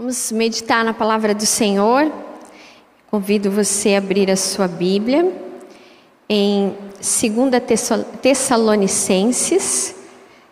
Vamos 0.00 0.30
meditar 0.30 0.84
na 0.84 0.94
palavra 0.94 1.34
do 1.34 1.44
Senhor. 1.44 2.08
Convido 3.10 3.50
você 3.50 3.96
a 3.96 3.98
abrir 3.98 4.30
a 4.30 4.36
sua 4.36 4.68
Bíblia 4.68 5.28
em 6.28 6.72
2 6.98 7.98
Tessalonicenses, 8.22 9.96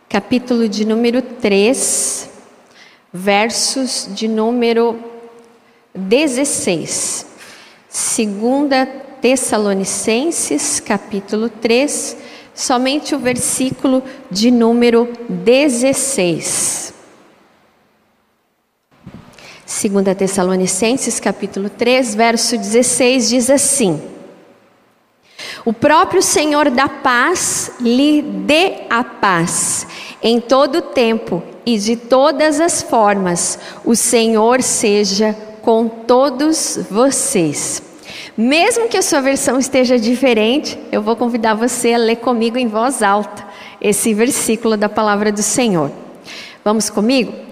capítulo 0.09 0.69
de 0.69 0.85
número 0.85 1.23
3, 1.23 2.29
versos 3.13 4.09
de 4.11 4.27
número 4.27 4.99
16. 5.95 7.25
2 7.89 8.89
Tessalonicenses, 9.23 10.81
capítulo 10.81 11.49
3, 11.49 12.17
somente 12.53 13.15
o 13.15 13.19
versículo 13.21 14.03
de 14.29 14.51
número 14.51 15.09
16. 15.29 16.96
2 19.67 20.17
Tessalonicenses, 20.17 21.19
capítulo 21.19 21.69
3, 21.69 22.15
verso 22.15 22.57
16, 22.57 23.29
diz 23.29 23.51
assim: 23.51 24.01
O 25.65 25.73
próprio 25.73 26.23
Senhor 26.23 26.71
da 26.71 26.89
paz 26.89 27.73
lhe 27.81 28.23
dê 28.23 28.85
a 28.89 29.03
paz 29.03 29.85
em 30.23 30.41
todo 30.41 30.77
o 30.77 30.83
tempo 30.83 31.43
e 31.67 31.77
de 31.79 31.97
todas 31.97 32.61
as 32.61 32.81
formas. 32.81 33.59
O 33.85 33.97
Senhor 33.97 34.63
seja 34.63 35.37
com 35.63 35.89
todos 35.89 36.79
vocês. 36.89 37.83
Mesmo 38.37 38.89
que 38.89 38.97
a 38.97 39.03
sua 39.03 39.21
versão 39.21 39.59
esteja 39.59 39.99
diferente, 39.99 40.79
eu 40.93 41.03
vou 41.03 41.17
convidar 41.17 41.55
você 41.55 41.93
a 41.93 41.99
ler 41.99 42.17
comigo 42.17 42.57
em 42.57 42.69
voz 42.69 43.03
alta 43.03 43.45
esse 43.81 44.15
versículo 44.15 44.77
da 44.77 44.89
palavra 44.89 45.33
do 45.33 45.43
Senhor. 45.43 45.91
Vamos 46.65 46.89
comigo? 46.89 47.47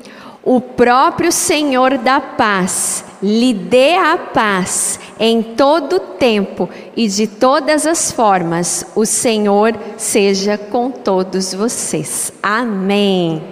O 0.44 0.60
próprio 0.60 1.32
Senhor 1.32 1.96
da 1.96 2.20
paz 2.20 3.02
lhe 3.22 3.54
dê 3.54 3.94
a 3.94 4.18
paz 4.18 5.00
em 5.18 5.42
todo 5.42 5.98
tempo 5.98 6.68
e 6.94 7.08
de 7.08 7.26
todas 7.26 7.86
as 7.86 8.12
formas. 8.12 8.86
O 8.94 9.06
Senhor 9.06 9.72
seja 9.96 10.58
com 10.58 10.90
todos 10.90 11.54
vocês. 11.54 12.30
Amém. 12.42 13.42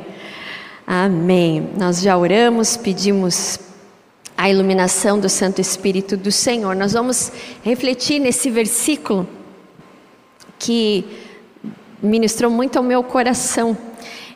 Amém. 0.86 1.70
Nós 1.78 2.02
já 2.02 2.14
oramos, 2.19 2.77
pedimos 2.77 3.58
a 4.36 4.50
iluminação 4.50 5.19
do 5.19 5.30
Santo 5.30 5.62
Espírito 5.62 6.14
do 6.14 6.30
Senhor. 6.30 6.77
Nós 6.77 6.92
vamos 6.92 7.33
refletir 7.62 8.19
nesse 8.19 8.50
versículo 8.50 9.27
que 10.58 11.06
ministrou 12.02 12.50
muito 12.50 12.77
ao 12.77 12.83
meu 12.83 13.02
coração. 13.02 13.74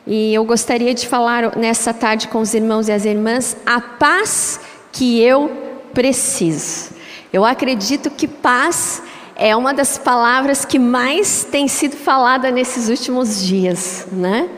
E 0.07 0.33
eu 0.33 0.45
gostaria 0.45 0.93
de 0.93 1.05
falar 1.05 1.57
nessa 1.57 1.93
tarde 1.93 2.29
com 2.29 2.39
os 2.39 2.53
irmãos 2.53 2.87
e 2.87 2.93
as 2.93 3.03
irmãs 3.03 3.57
a 3.65 3.81
paz 3.81 4.57
que 4.93 5.21
eu 5.21 5.51
preciso. 5.93 6.91
Eu 7.33 7.43
acredito 7.43 8.09
que 8.09 8.25
paz 8.25 9.03
é 9.35 9.53
uma 9.53 9.73
das 9.73 9.97
palavras 9.97 10.63
que 10.63 10.79
mais 10.79 11.43
tem 11.43 11.67
sido 11.67 11.97
falada 11.97 12.49
nesses 12.49 12.87
últimos 12.87 13.43
dias, 13.43 14.07
né? 14.09 14.49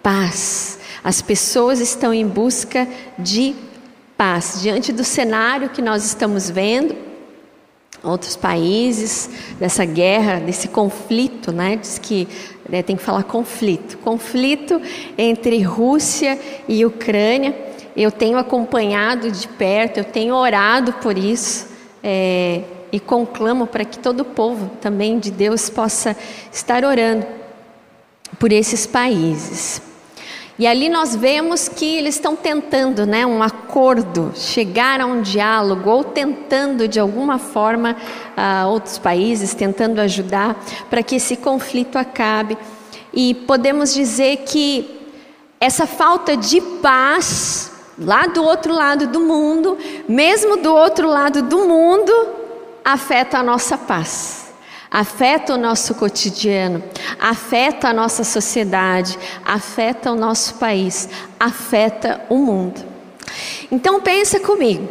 Paz. 0.00 0.78
As 1.02 1.20
pessoas 1.20 1.80
estão 1.80 2.14
em 2.14 2.26
busca 2.26 2.86
de 3.18 3.56
paz. 4.16 4.60
Diante 4.62 4.92
do 4.92 5.02
cenário 5.02 5.70
que 5.70 5.82
nós 5.82 6.04
estamos 6.04 6.48
vendo, 6.48 6.94
outros 8.04 8.36
países, 8.36 9.28
dessa 9.58 9.84
guerra, 9.84 10.38
desse 10.38 10.68
conflito, 10.68 11.50
né? 11.52 11.76
Diz 11.76 11.98
que 11.98 12.28
né, 12.68 12.82
tem 12.82 12.96
que 12.96 13.02
falar 13.02 13.24
conflito. 13.24 13.98
Conflito 13.98 14.80
entre 15.16 15.60
Rússia 15.62 16.38
e 16.68 16.84
Ucrânia. 16.84 17.54
Eu 17.96 18.10
tenho 18.10 18.38
acompanhado 18.38 19.30
de 19.30 19.46
perto, 19.48 19.98
eu 19.98 20.04
tenho 20.04 20.34
orado 20.34 20.92
por 20.94 21.18
isso. 21.18 21.68
É, 22.02 22.62
e 22.90 23.00
conclamo 23.00 23.66
para 23.66 23.84
que 23.84 23.98
todo 23.98 24.20
o 24.20 24.24
povo 24.24 24.70
também 24.80 25.18
de 25.18 25.30
Deus 25.30 25.70
possa 25.70 26.16
estar 26.52 26.84
orando 26.84 27.26
por 28.38 28.52
esses 28.52 28.86
países. 28.86 29.91
E 30.62 30.66
ali 30.68 30.88
nós 30.88 31.16
vemos 31.16 31.66
que 31.66 31.96
eles 31.96 32.14
estão 32.14 32.36
tentando, 32.36 33.04
né, 33.04 33.26
um 33.26 33.42
acordo, 33.42 34.30
chegar 34.36 35.00
a 35.00 35.06
um 35.06 35.20
diálogo 35.20 35.90
ou 35.90 36.04
tentando 36.04 36.86
de 36.86 37.00
alguma 37.00 37.36
forma 37.36 37.96
uh, 38.36 38.68
outros 38.68 38.96
países 38.96 39.54
tentando 39.54 40.00
ajudar 40.00 40.54
para 40.88 41.02
que 41.02 41.16
esse 41.16 41.36
conflito 41.36 41.98
acabe. 41.98 42.56
E 43.12 43.34
podemos 43.34 43.92
dizer 43.92 44.44
que 44.46 44.88
essa 45.60 45.84
falta 45.84 46.36
de 46.36 46.60
paz 46.60 47.72
lá 47.98 48.28
do 48.28 48.44
outro 48.44 48.72
lado 48.72 49.08
do 49.08 49.18
mundo, 49.18 49.76
mesmo 50.08 50.58
do 50.58 50.72
outro 50.72 51.08
lado 51.08 51.42
do 51.42 51.58
mundo, 51.66 52.12
afeta 52.84 53.38
a 53.38 53.42
nossa 53.42 53.76
paz 53.76 54.41
afeta 54.92 55.54
o 55.54 55.58
nosso 55.58 55.94
cotidiano, 55.94 56.84
afeta 57.18 57.88
a 57.88 57.92
nossa 57.94 58.22
sociedade, 58.22 59.18
afeta 59.42 60.12
o 60.12 60.14
nosso 60.14 60.56
país, 60.56 61.08
afeta 61.40 62.20
o 62.28 62.36
mundo. 62.36 62.84
Então 63.70 64.02
pensa 64.02 64.38
comigo, 64.38 64.86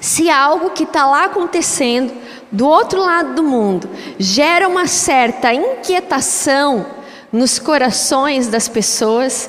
se 0.00 0.28
algo 0.28 0.70
que 0.70 0.82
está 0.82 1.06
lá 1.06 1.26
acontecendo 1.26 2.12
do 2.50 2.66
outro 2.66 3.00
lado 3.00 3.34
do 3.34 3.44
mundo 3.44 3.88
gera 4.18 4.66
uma 4.66 4.88
certa 4.88 5.54
inquietação 5.54 6.84
nos 7.32 7.60
corações 7.60 8.48
das 8.48 8.68
pessoas, 8.68 9.48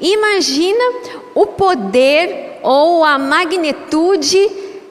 imagina 0.00 0.84
o 1.32 1.46
poder 1.46 2.58
ou 2.62 3.04
a 3.04 3.18
magnitude 3.18 4.50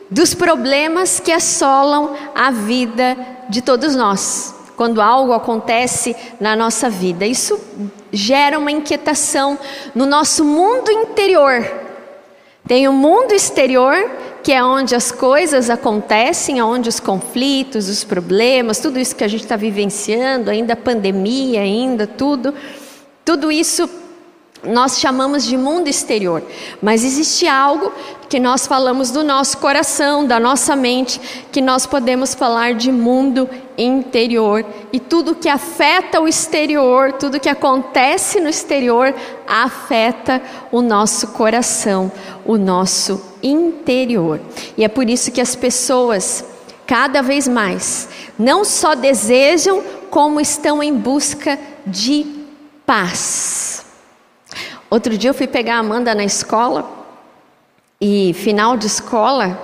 dos 0.10 0.34
problemas 0.34 1.20
que 1.20 1.32
assolam 1.32 2.16
a 2.34 2.52
vida 2.52 3.35
de 3.50 3.62
todos 3.62 3.96
nós. 3.96 4.54
Quando 4.76 5.02
algo 5.02 5.32
acontece 5.32 6.16
na 6.40 6.56
nossa 6.56 6.90
vida, 6.90 7.26
isso 7.26 7.60
gera 8.12 8.60
uma 8.60 8.72
inquietação 8.72 9.58
no 9.94 10.06
nosso 10.06 10.44
mundo 10.44 10.92
interior. 10.92 11.66
Tem 12.68 12.88
o 12.88 12.94
mundo 12.94 13.32
exterior, 13.32 13.94
que 14.44 14.52
é 14.52 14.64
onde 14.64 14.96
as 14.96 15.12
coisas 15.12 15.70
acontecem, 15.70 16.62
onde 16.62 16.90
os 16.90 17.00
conflitos, 17.00 17.88
os 17.88 18.04
problemas, 18.04 18.80
tudo 18.80 19.00
isso 19.00 19.16
que 19.16 19.24
a 19.24 19.28
gente 19.28 19.44
está 19.44 19.56
vivenciando, 19.56 20.50
ainda 20.50 20.74
a 20.74 20.78
pandemia, 20.78 21.62
ainda 21.62 22.06
tudo, 22.06 22.54
tudo 23.24 23.52
isso 23.52 23.90
nós 24.64 25.00
chamamos 25.00 25.46
de 25.46 25.58
mundo 25.58 25.88
exterior, 25.88 26.42
mas 26.82 27.04
existe 27.04 27.48
algo 27.48 27.92
que 28.28 28.40
nós 28.40 28.66
falamos 28.66 29.12
do 29.12 29.24
nosso 29.24 29.58
coração, 29.60 30.26
da 30.26 30.40
nossa 30.40 30.76
mente, 30.76 31.22
que 31.52 31.62
nós 31.62 31.86
podemos 31.86 32.34
falar 32.34 32.74
de 32.74 32.92
mundo 32.92 33.48
interior. 33.78 34.66
E 34.92 35.00
tudo 35.00 35.36
que 35.36 35.48
afeta 35.48 36.20
o 36.20 36.28
exterior, 36.28 37.14
tudo 37.14 37.40
que 37.40 37.50
acontece 37.50 38.40
no 38.40 38.50
exterior, 38.50 39.14
afeta 39.48 40.42
o 40.72 40.82
nosso 40.82 41.28
coração, 41.28 42.12
o 42.46 42.58
nosso 42.58 43.22
interior. 43.44 44.40
E 44.76 44.84
é 44.84 44.88
por 44.88 45.10
isso 45.10 45.32
que 45.32 45.42
as 45.42 45.56
pessoas, 45.56 46.44
cada 46.88 47.22
vez 47.22 47.48
mais, 47.48 48.10
não 48.40 48.66
só 48.66 48.96
desejam, 48.96 49.84
como 50.10 50.40
estão 50.40 50.82
em 50.82 50.94
busca 50.94 51.60
de 51.86 52.26
paz. 52.86 53.75
Outro 54.96 55.18
dia 55.18 55.32
eu 55.32 55.34
fui 55.34 55.46
pegar 55.46 55.76
a 55.76 55.80
Amanda 55.80 56.16
na 56.16 56.24
escola 56.24 56.90
e 58.00 58.32
final 58.34 58.78
de 58.78 58.88
escola, 58.88 59.60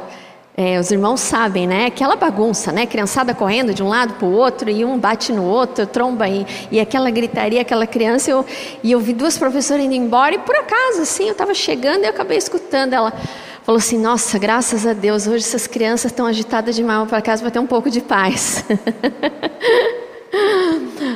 é, 0.58 0.78
os 0.78 0.92
irmãos 0.92 1.22
sabem, 1.22 1.66
né? 1.66 1.86
Aquela 1.86 2.18
bagunça, 2.18 2.70
né? 2.74 2.86
Criançada 2.86 3.34
correndo 3.34 3.74
de 3.74 3.82
um 3.82 3.88
lado 3.88 4.16
para 4.16 4.28
o 4.28 4.34
outro 4.34 4.70
e 4.70 4.84
um 4.84 5.00
bate 5.00 5.32
no 5.32 5.46
outro, 5.46 5.88
tromba 5.88 6.28
e, 6.28 6.46
e 6.70 6.82
aquela 6.82 7.10
gritaria, 7.10 7.62
aquela 7.62 7.88
criança. 7.88 8.30
Eu, 8.30 8.46
e 8.84 8.92
eu 8.92 9.00
vi 9.00 9.14
duas 9.14 9.38
professoras 9.38 9.86
indo 9.86 9.94
embora 9.94 10.36
e 10.36 10.40
por 10.40 10.54
acaso, 10.54 11.02
assim, 11.02 11.28
eu 11.28 11.32
estava 11.32 11.54
chegando 11.54 12.04
e 12.04 12.08
eu 12.08 12.10
acabei 12.10 12.38
escutando 12.38 12.92
ela. 12.92 13.14
Falou 13.64 13.80
assim: 13.80 13.98
Nossa, 13.98 14.38
graças 14.38 14.86
a 14.86 14.92
Deus, 14.92 15.28
hoje 15.28 15.46
essas 15.46 15.66
crianças 15.66 16.12
estão 16.12 16.26
agitadas 16.26 16.76
demais 16.76 17.08
para 17.08 17.22
casa 17.22 17.42
para 17.42 17.52
ter 17.52 17.60
um 17.60 17.68
pouco 17.68 17.90
de 17.90 18.02
paz. 18.02 18.66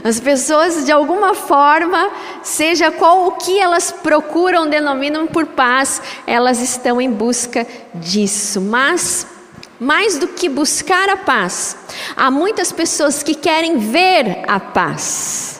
As 0.06 0.20
pessoas, 0.20 0.86
de 0.86 0.92
alguma 0.92 1.34
forma, 1.34 2.12
seja 2.44 2.92
qual 2.92 3.26
o 3.26 3.32
que 3.32 3.60
elas 3.60 3.92
procuram, 3.92 4.70
denominam 4.70 5.26
por 5.26 5.48
paz, 5.48 6.00
elas 6.28 6.62
estão 6.62 7.02
em 7.02 7.10
busca 7.10 7.66
disso. 7.96 8.62
Mas, 8.62 9.26
mais 9.80 10.20
do 10.20 10.28
que 10.28 10.48
buscar 10.48 11.10
a 11.10 11.18
paz, 11.18 11.76
há 12.16 12.30
muitas 12.30 12.72
pessoas 12.72 13.24
que 13.24 13.34
querem 13.34 13.80
ver 13.80 14.44
a 14.48 14.60
paz. 14.60 15.60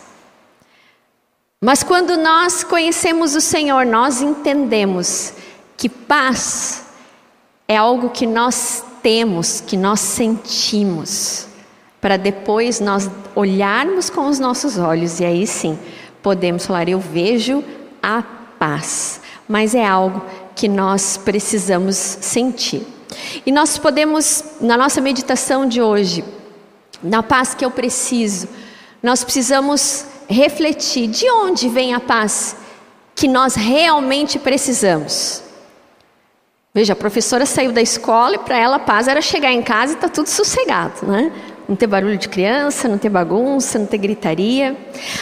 Mas 1.60 1.82
quando 1.82 2.16
nós 2.16 2.64
conhecemos 2.64 3.34
o 3.34 3.42
Senhor, 3.42 3.84
nós 3.84 4.22
entendemos 4.22 5.34
que 5.76 5.90
paz 5.90 6.84
é 7.68 7.76
algo 7.76 8.12
que 8.12 8.28
nós 8.28 8.84
temos, 9.02 9.60
que 9.60 9.76
nós 9.76 10.02
sentimos 10.02 11.48
para 12.06 12.18
depois 12.18 12.80
nós 12.80 13.10
olharmos 13.34 14.12
com 14.12 14.28
os 14.28 14.38
nossos 14.38 14.78
olhos 14.78 15.20
e 15.20 15.26
aí 15.26 15.48
sim 15.48 15.76
podemos 16.22 16.64
falar: 16.64 16.88
Eu 16.88 17.00
vejo 17.00 17.64
a 18.00 18.22
paz. 18.60 19.20
Mas 19.50 19.74
é 19.74 19.84
algo 19.84 20.24
que 20.56 20.68
nós 20.68 21.18
precisamos 21.18 21.96
sentir. 21.96 22.86
E 23.44 23.52
nós 23.52 23.80
podemos, 23.80 24.44
na 24.62 24.78
nossa 24.78 25.02
meditação 25.02 25.68
de 25.68 25.82
hoje, 25.82 26.24
na 27.02 27.24
paz 27.24 27.56
que 27.56 27.66
eu 27.66 27.72
preciso, 27.72 28.50
nós 29.02 29.24
precisamos 29.24 30.06
refletir 30.30 31.08
de 31.08 31.28
onde 31.32 31.68
vem 31.70 31.96
a 31.96 32.00
paz 32.00 32.56
que 33.16 33.28
nós 33.28 33.56
realmente 33.56 34.38
precisamos. 34.38 35.42
Veja, 36.72 36.94
a 36.94 36.96
professora 36.96 37.48
saiu 37.48 37.72
da 37.72 37.82
escola 37.82 38.36
e 38.36 38.40
para 38.40 38.60
ela 38.60 38.76
a 38.76 38.80
paz 38.80 39.08
era 39.08 39.22
chegar 39.22 39.52
em 39.52 39.64
casa 39.64 39.94
e 39.94 39.96
estar 39.96 40.08
tá 40.08 40.14
tudo 40.14 40.28
sossegado, 40.28 41.08
né? 41.08 41.32
Não 41.68 41.76
ter 41.76 41.88
barulho 41.88 42.18
de 42.18 42.30
criança, 42.30 42.88
não 42.88 42.98
ter 42.98 43.10
bagunça, 43.10 43.80
não 43.80 43.88
ter 43.88 43.98
gritaria. 43.98 44.78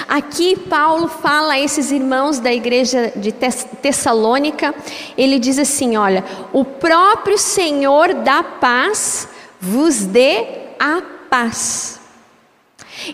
Aqui 0.07 0.57
Paulo 0.57 1.07
fala 1.07 1.54
a 1.54 1.60
esses 1.60 1.90
irmãos 1.90 2.40
da 2.40 2.51
igreja 2.51 3.13
de 3.16 3.31
Tessalônica, 3.31 4.75
ele 5.18 5.40
diz 5.40 5.57
assim: 5.57 5.95
olha, 5.95 6.24
o 6.51 6.66
próprio 6.66 7.38
Senhor 7.38 8.13
da 8.13 8.44
paz 8.44 9.28
vos 9.60 10.01
dê 10.01 10.45
a 10.78 11.01
paz. 11.30 12.01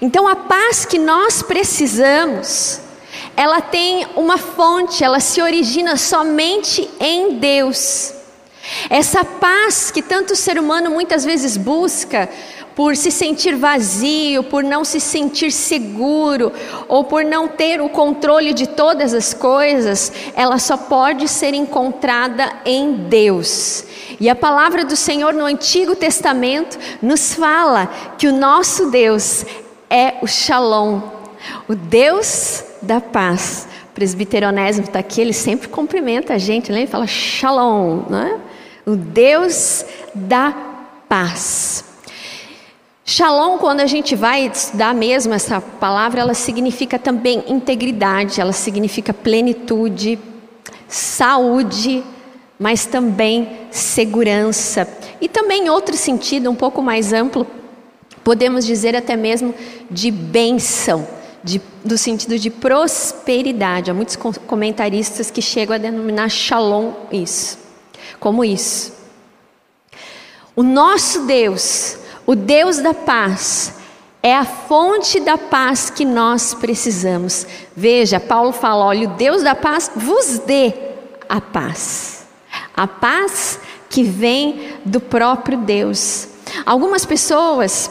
Então 0.01 0.27
a 0.27 0.35
paz 0.35 0.83
que 0.85 0.97
nós 0.97 1.43
precisamos, 1.43 2.81
ela 3.35 3.61
tem 3.61 4.07
uma 4.15 4.37
fonte, 4.37 5.03
ela 5.03 5.19
se 5.19 5.41
origina 5.41 5.95
somente 5.97 6.89
em 6.99 7.35
Deus. 7.35 8.13
Essa 8.89 9.23
paz 9.23 9.89
que 9.89 10.01
tanto 10.01 10.33
o 10.33 10.35
ser 10.35 10.59
humano 10.59 10.91
muitas 10.91 11.25
vezes 11.25 11.57
busca, 11.57 12.29
por 12.79 12.95
se 12.95 13.11
sentir 13.11 13.57
vazio, 13.57 14.41
por 14.41 14.63
não 14.63 14.85
se 14.85 15.01
sentir 15.01 15.51
seguro, 15.51 16.49
ou 16.87 17.03
por 17.03 17.25
não 17.25 17.45
ter 17.45 17.81
o 17.81 17.89
controle 17.89 18.53
de 18.53 18.67
todas 18.67 19.13
as 19.13 19.33
coisas, 19.33 20.13
ela 20.33 20.57
só 20.57 20.77
pode 20.77 21.27
ser 21.27 21.53
encontrada 21.53 22.49
em 22.63 22.93
Deus. 22.93 23.83
E 24.17 24.29
a 24.29 24.33
palavra 24.33 24.85
do 24.85 24.95
Senhor 24.95 25.33
no 25.33 25.43
Antigo 25.43 25.93
Testamento 25.93 26.79
nos 27.01 27.33
fala 27.33 27.87
que 28.17 28.29
o 28.29 28.31
nosso 28.31 28.89
Deus 28.89 29.45
é 29.89 30.13
o 30.21 30.25
Shalom, 30.25 31.01
o 31.67 31.75
Deus 31.75 32.63
da 32.81 33.01
paz. 33.01 33.67
O 33.91 33.93
presbítero 33.93 34.47
Onésimo 34.47 34.87
está 34.87 34.99
aqui, 34.99 35.19
ele 35.19 35.33
sempre 35.33 35.67
cumprimenta 35.67 36.35
a 36.35 36.37
gente, 36.37 36.71
né? 36.71 36.77
ele 36.77 36.87
fala 36.87 37.05
Shalom, 37.05 38.03
né? 38.09 38.39
o 38.85 38.95
Deus 38.95 39.83
da 40.15 40.55
paz. 41.09 41.88
Shalom, 43.11 43.57
quando 43.57 43.79
a 43.79 43.88
gente 43.88 44.15
vai 44.15 44.45
estudar 44.45 44.94
mesmo 44.94 45.33
essa 45.33 45.59
palavra, 45.59 46.21
ela 46.21 46.35
significa 46.35 47.00
também 47.00 47.44
integridade, 47.47 48.39
ela 48.39 48.53
significa 48.53 49.11
plenitude, 49.11 50.19
saúde, 50.88 52.03
mas 52.59 52.85
também 52.85 53.61
segurança. 53.71 54.88
E 55.19 55.27
também 55.27 55.65
em 55.65 55.69
outro 55.71 55.97
sentido, 55.97 56.51
um 56.51 56.56
pouco 56.56 56.83
mais 56.83 57.11
amplo, 57.11 57.47
podemos 58.23 58.63
dizer 58.63 58.95
até 58.95 59.15
mesmo 59.15 59.56
de 59.89 60.11
bênção, 60.11 61.07
de, 61.44 61.59
do 61.83 61.97
sentido 61.97 62.38
de 62.38 62.51
prosperidade. 62.51 63.89
Há 63.89 63.94
muitos 63.95 64.15
comentaristas 64.45 65.31
que 65.31 65.41
chegam 65.41 65.73
a 65.73 65.79
denominar 65.79 66.29
shalom 66.29 66.91
isso 67.11 67.57
como 68.19 68.45
isso. 68.45 68.94
O 70.56 70.61
nosso 70.61 71.25
Deus, 71.25 71.98
o 72.29 72.35
Deus 72.35 72.77
da 72.77 72.93
paz, 72.93 73.73
é 74.21 74.35
a 74.35 74.45
fonte 74.45 75.19
da 75.19 75.35
paz 75.35 75.89
que 75.89 76.05
nós 76.05 76.53
precisamos. 76.53 77.47
Veja, 77.75 78.19
Paulo 78.19 78.51
fala: 78.51 78.85
olha, 78.85 79.09
o 79.09 79.13
Deus 79.15 79.41
da 79.41 79.55
paz 79.55 79.89
vos 79.95 80.37
dê 80.37 80.71
a 81.27 81.41
paz. 81.41 82.27
A 82.77 82.85
paz 82.85 83.59
que 83.89 84.03
vem 84.03 84.75
do 84.85 84.99
próprio 84.99 85.57
Deus. 85.57 86.27
Algumas 86.67 87.03
pessoas 87.03 87.89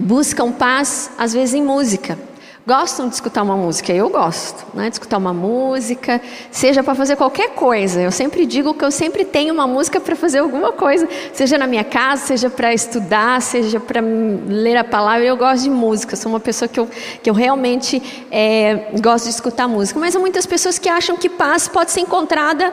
buscam 0.00 0.50
paz, 0.50 1.10
às 1.18 1.34
vezes, 1.34 1.54
em 1.54 1.62
música 1.62 2.18
gostam 2.66 3.08
de 3.08 3.14
escutar 3.14 3.42
uma 3.42 3.56
música. 3.56 3.92
Eu 3.92 4.08
gosto, 4.08 4.64
né, 4.74 4.88
de 4.88 4.94
escutar 4.94 5.18
uma 5.18 5.34
música, 5.34 6.20
seja 6.50 6.82
para 6.82 6.94
fazer 6.94 7.16
qualquer 7.16 7.50
coisa. 7.50 8.00
Eu 8.00 8.10
sempre 8.10 8.46
digo 8.46 8.72
que 8.72 8.84
eu 8.84 8.90
sempre 8.90 9.24
tenho 9.24 9.52
uma 9.52 9.66
música 9.66 10.00
para 10.00 10.16
fazer 10.16 10.38
alguma 10.38 10.72
coisa, 10.72 11.06
seja 11.32 11.58
na 11.58 11.66
minha 11.66 11.84
casa, 11.84 12.26
seja 12.26 12.48
para 12.48 12.72
estudar, 12.72 13.40
seja 13.42 13.78
para 13.78 14.00
ler 14.00 14.76
a 14.76 14.84
palavra. 14.84 15.24
Eu 15.24 15.36
gosto 15.36 15.64
de 15.64 15.70
música. 15.70 16.16
Sou 16.16 16.32
uma 16.32 16.40
pessoa 16.40 16.68
que 16.68 16.80
eu, 16.80 16.88
que 17.22 17.28
eu 17.28 17.34
realmente 17.34 18.26
é, 18.30 18.88
gosto 19.00 19.24
de 19.24 19.30
escutar 19.30 19.68
música. 19.68 20.00
Mas 20.00 20.16
há 20.16 20.18
muitas 20.18 20.46
pessoas 20.46 20.78
que 20.78 20.88
acham 20.88 21.16
que 21.16 21.28
paz 21.28 21.68
pode 21.68 21.90
ser 21.90 22.00
encontrada 22.00 22.72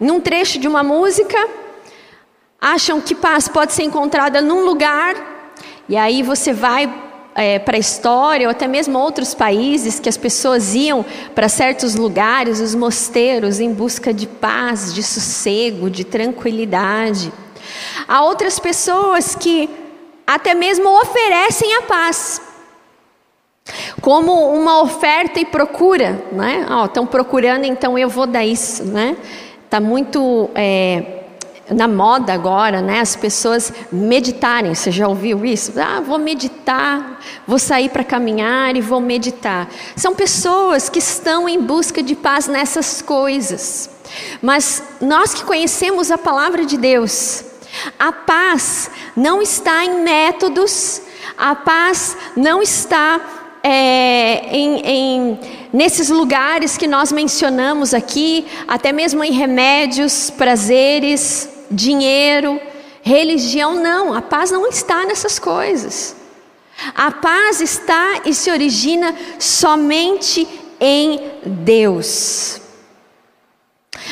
num 0.00 0.20
trecho 0.20 0.58
de 0.58 0.68
uma 0.68 0.82
música, 0.82 1.36
acham 2.60 3.00
que 3.00 3.14
paz 3.14 3.48
pode 3.48 3.72
ser 3.72 3.82
encontrada 3.82 4.40
num 4.40 4.64
lugar. 4.64 5.14
E 5.88 5.96
aí 5.96 6.22
você 6.22 6.52
vai 6.52 7.05
é, 7.36 7.58
para 7.58 7.76
a 7.76 7.78
história, 7.78 8.46
ou 8.46 8.50
até 8.50 8.66
mesmo 8.66 8.98
outros 8.98 9.34
países, 9.34 10.00
que 10.00 10.08
as 10.08 10.16
pessoas 10.16 10.74
iam 10.74 11.04
para 11.34 11.48
certos 11.48 11.94
lugares, 11.94 12.60
os 12.60 12.74
mosteiros, 12.74 13.60
em 13.60 13.72
busca 13.72 14.12
de 14.12 14.26
paz, 14.26 14.94
de 14.94 15.02
sossego, 15.02 15.90
de 15.90 16.02
tranquilidade. 16.04 17.32
Há 18.08 18.24
outras 18.24 18.58
pessoas 18.58 19.34
que 19.34 19.68
até 20.26 20.54
mesmo 20.54 20.88
oferecem 21.00 21.76
a 21.76 21.82
paz. 21.82 22.40
Como 24.00 24.32
uma 24.32 24.80
oferta 24.80 25.38
e 25.40 25.44
procura, 25.44 26.24
né? 26.32 26.66
Oh, 26.70 26.84
estão 26.86 27.06
procurando, 27.06 27.64
então 27.64 27.98
eu 27.98 28.08
vou 28.08 28.26
dar 28.26 28.44
isso, 28.44 28.84
né? 28.84 29.16
Está 29.64 29.80
muito 29.80 30.48
é, 30.54 31.15
na 31.70 31.88
moda 31.88 32.32
agora, 32.32 32.80
né, 32.80 33.00
as 33.00 33.16
pessoas 33.16 33.72
meditarem. 33.90 34.74
Você 34.74 34.90
já 34.90 35.08
ouviu 35.08 35.44
isso? 35.44 35.72
Ah, 35.80 36.00
vou 36.00 36.18
meditar, 36.18 37.20
vou 37.46 37.58
sair 37.58 37.88
para 37.88 38.04
caminhar 38.04 38.76
e 38.76 38.80
vou 38.80 39.00
meditar. 39.00 39.68
São 39.96 40.14
pessoas 40.14 40.88
que 40.88 40.98
estão 40.98 41.48
em 41.48 41.60
busca 41.60 42.02
de 42.02 42.14
paz 42.14 42.46
nessas 42.46 43.02
coisas. 43.02 43.90
Mas 44.40 44.82
nós 45.00 45.34
que 45.34 45.44
conhecemos 45.44 46.10
a 46.10 46.18
palavra 46.18 46.64
de 46.64 46.76
Deus, 46.76 47.44
a 47.98 48.12
paz 48.12 48.90
não 49.16 49.42
está 49.42 49.84
em 49.84 50.02
métodos, 50.02 51.02
a 51.36 51.54
paz 51.54 52.16
não 52.36 52.62
está 52.62 53.20
é, 53.62 54.56
em, 54.56 54.80
em, 54.86 55.40
nesses 55.72 56.08
lugares 56.08 56.76
que 56.76 56.86
nós 56.86 57.10
mencionamos 57.10 57.92
aqui, 57.92 58.46
até 58.68 58.92
mesmo 58.92 59.24
em 59.24 59.32
remédios, 59.32 60.30
prazeres, 60.30 61.55
dinheiro, 61.70 62.60
religião, 63.02 63.74
não, 63.74 64.12
a 64.12 64.20
paz 64.20 64.50
não 64.50 64.66
está 64.66 65.04
nessas 65.04 65.38
coisas. 65.38 66.16
A 66.94 67.10
paz 67.10 67.60
está 67.60 68.22
e 68.24 68.34
se 68.34 68.50
origina 68.50 69.14
somente 69.38 70.46
em 70.80 71.20
Deus. 71.44 72.60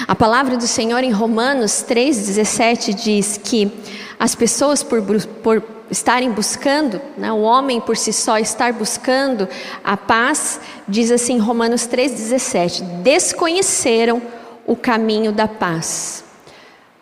A 0.09 0.15
palavra 0.15 0.57
do 0.57 0.67
Senhor 0.67 1.05
em 1.05 1.11
Romanos 1.11 1.85
3,17 1.87 2.95
diz 2.95 3.39
que 3.43 3.71
as 4.19 4.35
pessoas, 4.35 4.83
por, 4.83 5.03
por 5.43 5.63
estarem 5.91 6.31
buscando, 6.31 7.01
né, 7.19 7.31
o 7.31 7.43
homem 7.43 7.81
por 7.81 7.97
si 7.97 8.13
só 8.13 8.39
estar 8.39 8.73
buscando 8.73 9.49
a 9.85 9.97
paz, 9.97 10.61
diz 10.89 11.11
assim 11.11 11.39
Romanos 11.39 11.83
3,17: 11.83 12.83
desconheceram 13.03 14.23
o 14.67 14.75
caminho 14.75 15.31
da 15.31 15.47
paz 15.47 16.24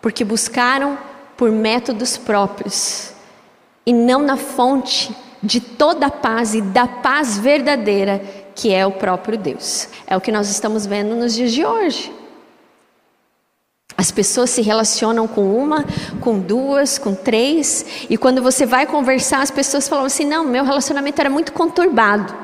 porque 0.03 0.25
buscaram 0.25 0.97
por 1.37 1.49
métodos 1.49 2.17
próprios 2.17 3.13
e 3.85 3.93
não 3.93 4.21
na 4.21 4.35
fonte 4.35 5.15
de 5.41 5.61
toda 5.61 6.07
a 6.07 6.11
paz 6.11 6.53
e 6.53 6.61
da 6.61 6.85
paz 6.85 7.37
verdadeira 7.37 8.21
que 8.53 8.73
é 8.73 8.85
o 8.85 8.91
próprio 8.91 9.37
Deus. 9.37 9.87
É 10.05 10.17
o 10.17 10.21
que 10.21 10.29
nós 10.29 10.49
estamos 10.49 10.85
vendo 10.85 11.15
nos 11.15 11.33
dias 11.33 11.53
de 11.53 11.65
hoje. 11.65 12.13
As 13.97 14.11
pessoas 14.11 14.49
se 14.49 14.61
relacionam 14.61 15.25
com 15.25 15.55
uma, 15.55 15.85
com 16.19 16.37
duas, 16.37 16.97
com 16.97 17.15
três, 17.15 18.05
e 18.09 18.17
quando 18.17 18.41
você 18.41 18.65
vai 18.65 18.85
conversar, 18.85 19.41
as 19.41 19.51
pessoas 19.51 19.87
falam 19.87 20.05
assim: 20.05 20.25
não, 20.25 20.43
meu 20.43 20.65
relacionamento 20.65 21.21
era 21.21 21.29
muito 21.29 21.53
conturbado. 21.53 22.33
O 22.33 22.35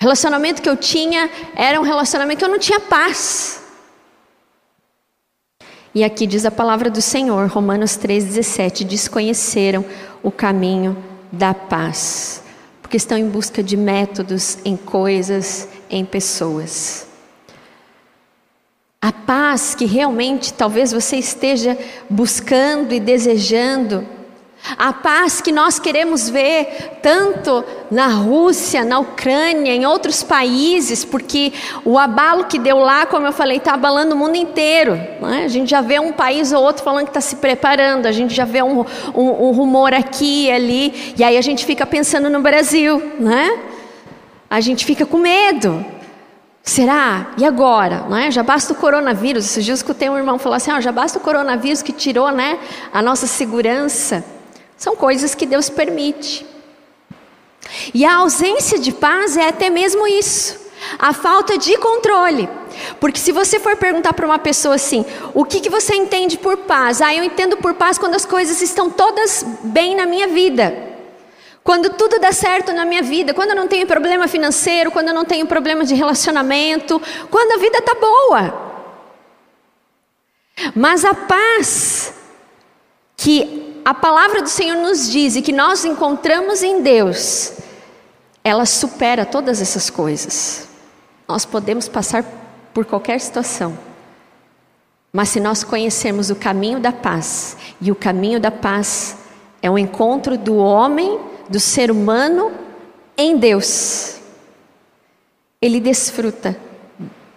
relacionamento 0.00 0.60
que 0.60 0.68
eu 0.68 0.76
tinha 0.76 1.30
era 1.56 1.80
um 1.80 1.84
relacionamento 1.84 2.40
que 2.40 2.44
eu 2.44 2.50
não 2.50 2.58
tinha 2.58 2.78
paz. 2.78 3.67
E 5.98 6.04
aqui 6.04 6.28
diz 6.28 6.44
a 6.44 6.50
palavra 6.52 6.88
do 6.88 7.02
Senhor, 7.02 7.48
Romanos 7.48 7.98
3,17: 7.98 8.84
desconheceram 8.84 9.84
o 10.22 10.30
caminho 10.30 10.96
da 11.32 11.52
paz, 11.52 12.40
porque 12.80 12.96
estão 12.96 13.18
em 13.18 13.28
busca 13.28 13.64
de 13.64 13.76
métodos, 13.76 14.58
em 14.64 14.76
coisas, 14.76 15.68
em 15.90 16.04
pessoas. 16.04 17.08
A 19.02 19.10
paz 19.10 19.74
que 19.74 19.86
realmente 19.86 20.52
talvez 20.52 20.92
você 20.92 21.16
esteja 21.16 21.76
buscando 22.08 22.94
e 22.94 23.00
desejando, 23.00 24.06
A 24.76 24.92
paz 24.92 25.40
que 25.40 25.52
nós 25.52 25.78
queremos 25.78 26.28
ver 26.28 26.98
tanto 27.02 27.64
na 27.90 28.08
Rússia, 28.08 28.84
na 28.84 28.98
Ucrânia, 28.98 29.72
em 29.72 29.86
outros 29.86 30.22
países, 30.22 31.04
porque 31.04 31.52
o 31.84 31.98
abalo 31.98 32.44
que 32.44 32.58
deu 32.58 32.78
lá, 32.78 33.06
como 33.06 33.26
eu 33.26 33.32
falei, 33.32 33.58
está 33.58 33.74
abalando 33.74 34.14
o 34.14 34.18
mundo 34.18 34.36
inteiro. 34.36 34.94
É? 34.94 35.44
A 35.44 35.48
gente 35.48 35.70
já 35.70 35.80
vê 35.80 35.98
um 35.98 36.12
país 36.12 36.52
ou 36.52 36.62
outro 36.62 36.82
falando 36.82 37.04
que 37.04 37.10
está 37.10 37.20
se 37.20 37.36
preparando, 37.36 38.06
a 38.06 38.12
gente 38.12 38.34
já 38.34 38.44
vê 38.44 38.62
um, 38.62 38.84
um, 39.14 39.48
um, 39.48 39.50
rumor 39.52 39.94
aqui 39.94 40.46
e 40.46 40.50
ali, 40.50 41.14
e 41.16 41.24
aí 41.24 41.36
a 41.36 41.42
gente 41.42 41.64
fica 41.64 41.86
pensando 41.86 42.28
no 42.28 42.40
Brasil, 42.40 43.14
né? 43.18 43.58
A 44.50 44.60
gente 44.60 44.84
fica 44.84 45.04
com 45.04 45.18
medo. 45.18 45.84
Será? 46.62 47.32
E 47.38 47.46
agora? 47.46 48.04
Não 48.08 48.16
é? 48.16 48.30
Já 48.30 48.42
basta 48.42 48.74
o 48.74 48.76
coronavírus. 48.76 49.46
Esses 49.46 49.64
dias 49.64 49.78
escutei 49.78 50.10
um 50.10 50.16
irmão 50.18 50.38
falar 50.38 50.56
assim: 50.56 50.70
ah, 50.70 50.80
já 50.80 50.92
basta 50.92 51.18
o 51.18 51.22
coronavírus 51.22 51.80
que 51.80 51.92
tirou 51.92 52.30
né, 52.30 52.58
a 52.92 53.00
nossa 53.00 53.26
segurança. 53.26 54.22
São 54.78 54.94
coisas 54.94 55.34
que 55.34 55.44
Deus 55.44 55.68
permite. 55.68 56.46
E 57.92 58.04
a 58.04 58.16
ausência 58.16 58.78
de 58.78 58.92
paz 58.92 59.36
é 59.36 59.48
até 59.48 59.68
mesmo 59.68 60.06
isso. 60.06 60.68
A 60.98 61.12
falta 61.12 61.58
de 61.58 61.76
controle. 61.78 62.48
Porque 63.00 63.18
se 63.18 63.32
você 63.32 63.58
for 63.58 63.76
perguntar 63.76 64.12
para 64.12 64.24
uma 64.24 64.38
pessoa 64.38 64.76
assim, 64.76 65.04
o 65.34 65.44
que, 65.44 65.60
que 65.60 65.68
você 65.68 65.96
entende 65.96 66.38
por 66.38 66.56
paz? 66.58 67.02
Ah, 67.02 67.12
eu 67.12 67.24
entendo 67.24 67.56
por 67.56 67.74
paz 67.74 67.98
quando 67.98 68.14
as 68.14 68.24
coisas 68.24 68.62
estão 68.62 68.88
todas 68.88 69.44
bem 69.64 69.96
na 69.96 70.06
minha 70.06 70.28
vida. 70.28 70.86
Quando 71.64 71.90
tudo 71.90 72.20
dá 72.20 72.30
certo 72.30 72.72
na 72.72 72.84
minha 72.84 73.02
vida, 73.02 73.34
quando 73.34 73.50
eu 73.50 73.56
não 73.56 73.66
tenho 73.66 73.86
problema 73.86 74.28
financeiro, 74.28 74.92
quando 74.92 75.08
eu 75.08 75.14
não 75.14 75.24
tenho 75.24 75.44
problema 75.44 75.84
de 75.84 75.94
relacionamento, 75.94 77.02
quando 77.28 77.52
a 77.52 77.58
vida 77.58 77.78
está 77.78 77.94
boa. 77.94 78.68
Mas 80.74 81.04
a 81.04 81.14
paz 81.14 82.14
que 83.16 83.77
a 83.88 83.94
palavra 83.94 84.42
do 84.42 84.50
Senhor 84.50 84.76
nos 84.76 85.10
diz 85.10 85.34
e 85.34 85.40
que 85.40 85.50
nós 85.50 85.82
encontramos 85.82 86.62
em 86.62 86.82
Deus, 86.82 87.54
ela 88.44 88.66
supera 88.66 89.24
todas 89.24 89.62
essas 89.62 89.88
coisas. 89.88 90.68
Nós 91.26 91.46
podemos 91.46 91.88
passar 91.88 92.22
por 92.74 92.84
qualquer 92.84 93.18
situação, 93.18 93.78
mas 95.10 95.30
se 95.30 95.40
nós 95.40 95.64
conhecermos 95.64 96.28
o 96.28 96.36
caminho 96.36 96.78
da 96.78 96.92
paz, 96.92 97.56
e 97.80 97.90
o 97.90 97.94
caminho 97.94 98.38
da 98.38 98.50
paz 98.50 99.16
é 99.62 99.70
o 99.70 99.78
encontro 99.78 100.36
do 100.36 100.56
homem 100.56 101.18
do 101.48 101.58
ser 101.58 101.90
humano 101.90 102.52
em 103.16 103.38
Deus. 103.38 104.16
Ele 105.62 105.80
desfruta 105.80 106.54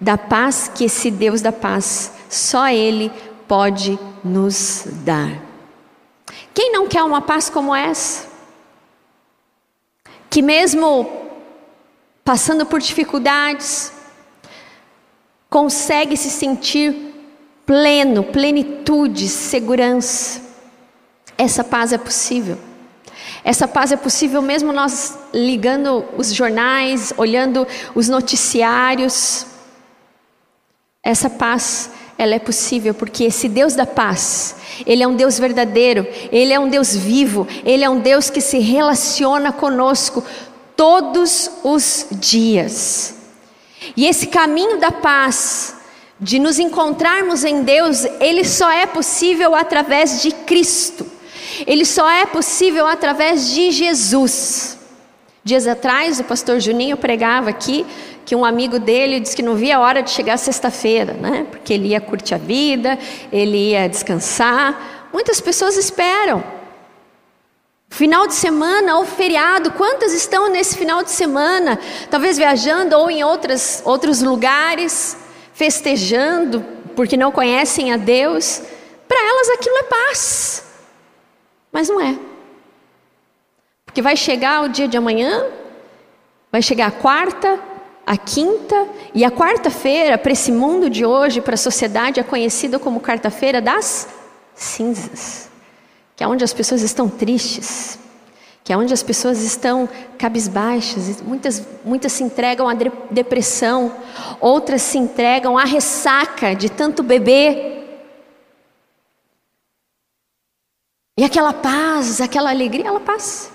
da 0.02 0.18
paz 0.18 0.70
que 0.76 0.84
esse 0.84 1.10
Deus 1.10 1.40
da 1.40 1.54
paz, 1.54 2.12
só 2.30 2.68
Ele 2.68 3.10
pode 3.48 3.98
nos 4.22 4.84
dar. 5.06 5.51
Quem 6.54 6.72
não 6.72 6.88
quer 6.88 7.04
uma 7.04 7.22
paz 7.22 7.50
como 7.50 7.74
essa? 7.74 8.28
Que 10.30 10.42
mesmo 10.42 11.22
passando 12.24 12.66
por 12.66 12.80
dificuldades, 12.80 13.92
consegue 15.50 16.16
se 16.16 16.30
sentir 16.30 17.14
pleno, 17.66 18.24
plenitude, 18.24 19.28
segurança. 19.28 20.42
Essa 21.38 21.64
paz 21.64 21.92
é 21.92 21.98
possível. 21.98 22.58
Essa 23.44 23.68
paz 23.68 23.92
é 23.92 23.98
possível 23.98 24.42
mesmo 24.42 24.72
nós 24.72 25.18
ligando 25.34 26.06
os 26.16 26.34
jornais, 26.34 27.14
olhando 27.18 27.68
os 27.96 28.08
noticiários. 28.08 29.46
Essa 31.02 31.30
paz, 31.30 31.90
ela 32.22 32.36
é 32.36 32.40
possível 32.40 32.94
porque 32.94 33.24
esse 33.24 33.50
Deus 33.50 33.74
da 33.74 33.86
paz, 33.86 34.56
ele 34.86 35.02
é 35.02 35.08
um 35.08 35.16
Deus 35.16 35.40
verdadeiro, 35.40 36.06
ele 36.32 36.54
é 36.54 36.60
um 36.60 36.70
Deus 36.70 36.96
vivo, 36.96 37.48
ele 37.66 37.84
é 37.84 37.90
um 37.90 38.00
Deus 38.00 38.30
que 38.30 38.40
se 38.40 38.60
relaciona 38.60 39.52
conosco 39.52 40.24
todos 40.76 41.50
os 41.64 42.08
dias. 42.12 43.16
E 43.98 44.08
esse 44.08 44.28
caminho 44.28 44.80
da 44.80 44.92
paz, 44.92 45.76
de 46.20 46.38
nos 46.38 46.60
encontrarmos 46.60 47.44
em 47.44 47.64
Deus, 47.64 48.06
ele 48.20 48.46
só 48.46 48.70
é 48.70 48.86
possível 48.86 49.56
através 49.56 50.22
de 50.22 50.32
Cristo. 50.32 51.06
Ele 51.66 51.86
só 51.86 52.08
é 52.10 52.26
possível 52.26 52.86
através 52.86 53.50
de 53.50 53.72
Jesus. 53.72 54.78
Dias 55.44 55.66
atrás, 55.66 56.20
o 56.20 56.24
pastor 56.24 56.60
Juninho 56.60 56.96
pregava 56.96 57.50
aqui 57.50 57.84
que 58.26 58.36
um 58.36 58.46
amigo 58.46 58.80
dele 58.80 59.20
disse 59.20 59.36
que 59.36 59.42
não 59.42 59.56
via 59.56 59.78
a 59.78 59.80
hora 59.80 60.02
de 60.02 60.12
chegar 60.12 60.38
sexta-feira, 60.38 61.14
né? 61.14 61.48
Porque 61.50 61.74
ele 61.74 61.90
ia 61.90 62.02
curtir 62.02 62.36
a 62.36 62.38
vida, 62.38 62.98
ele 63.32 63.72
ia 63.72 63.88
descansar. 63.88 65.10
Muitas 65.12 65.42
pessoas 65.42 65.76
esperam. 65.78 66.44
Final 67.90 68.26
de 68.26 68.34
semana 68.34 68.98
ou 68.98 69.06
feriado, 69.06 69.72
quantas 69.72 70.14
estão 70.14 70.50
nesse 70.50 70.78
final 70.78 71.04
de 71.04 71.12
semana? 71.12 71.78
Talvez 72.10 72.38
viajando 72.38 72.98
ou 72.98 73.12
em 73.12 73.22
outras, 73.22 73.82
outros 73.86 74.22
lugares, 74.22 75.18
festejando, 75.54 76.66
porque 76.96 77.18
não 77.18 77.32
conhecem 77.34 77.92
a 77.92 77.98
Deus. 77.98 78.62
Para 79.08 79.20
elas 79.20 79.50
aquilo 79.50 79.78
é 79.78 79.84
paz. 79.84 80.64
Mas 81.70 81.90
não 81.90 82.00
é. 82.00 82.18
Porque 83.86 84.02
vai 84.02 84.16
chegar 84.16 84.64
o 84.64 84.70
dia 84.70 84.88
de 84.88 84.96
amanhã, 84.96 85.46
vai 86.50 86.62
chegar 86.62 86.88
a 86.88 86.92
quarta, 86.92 87.60
a 88.06 88.18
quinta, 88.18 88.88
e 89.14 89.24
a 89.24 89.32
quarta-feira, 89.32 90.18
para 90.18 90.32
esse 90.32 90.52
mundo 90.52 90.90
de 90.90 91.06
hoje, 91.06 91.42
para 91.42 91.54
a 91.54 91.58
sociedade, 91.58 92.20
é 92.20 92.24
conhecida 92.24 92.80
como 92.80 93.00
quarta-feira 93.00 93.62
das 93.62 94.08
cinzas, 94.56 95.50
que 96.16 96.24
é 96.24 96.28
onde 96.28 96.44
as 96.44 96.54
pessoas 96.54 96.82
estão 96.82 97.10
tristes, 97.10 98.00
que 98.64 98.74
é 98.74 98.78
onde 98.78 98.94
as 98.94 99.04
pessoas 99.04 99.42
estão 99.42 99.88
cabisbaixas, 100.18 101.22
muitas, 101.22 101.64
muitas 101.84 102.12
se 102.12 102.24
entregam 102.24 102.68
à 102.68 102.74
depressão, 103.10 103.94
outras 104.40 104.82
se 104.82 104.98
entregam 104.98 105.58
à 105.58 105.64
ressaca 105.64 106.56
de 106.56 106.70
tanto 106.70 107.02
beber, 107.02 107.72
E 111.18 111.24
aquela 111.24 111.54
paz, 111.54 112.20
aquela 112.20 112.50
alegria, 112.50 112.88
ela 112.88 113.00
passa. 113.00 113.52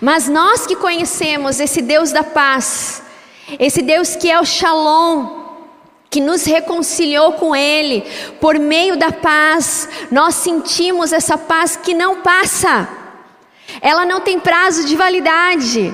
Mas 0.00 0.28
nós 0.28 0.66
que 0.66 0.76
conhecemos 0.76 1.60
esse 1.60 1.82
Deus 1.82 2.12
da 2.12 2.24
paz, 2.24 3.02
esse 3.58 3.82
Deus 3.82 4.16
que 4.16 4.30
é 4.30 4.40
o 4.40 4.44
Shalom, 4.44 5.44
que 6.10 6.20
nos 6.20 6.44
reconciliou 6.44 7.32
com 7.32 7.54
Ele, 7.54 8.04
por 8.40 8.58
meio 8.58 8.96
da 8.96 9.12
paz, 9.12 9.88
nós 10.10 10.34
sentimos 10.36 11.12
essa 11.12 11.36
paz 11.36 11.76
que 11.76 11.94
não 11.94 12.22
passa, 12.22 12.88
ela 13.80 14.04
não 14.04 14.20
tem 14.20 14.38
prazo 14.38 14.84
de 14.84 14.96
validade, 14.96 15.92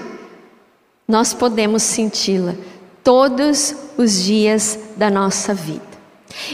nós 1.09 1.35
podemos 1.35 1.83
senti-la 1.83 2.55
todos 3.03 3.75
os 3.97 4.23
dias 4.23 4.79
da 4.97 5.11
nossa 5.11 5.53
vida. 5.53 5.93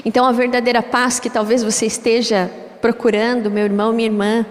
Então, 0.04 0.24
a 0.24 0.32
verdadeira 0.32 0.82
paz 0.82 1.20
que 1.20 1.30
talvez 1.30 1.62
você 1.62 1.86
esteja 1.86 2.50
procurando, 2.80 3.50
meu 3.50 3.64
irmão, 3.64 3.92
minha 3.92 4.08
irmã. 4.08 4.46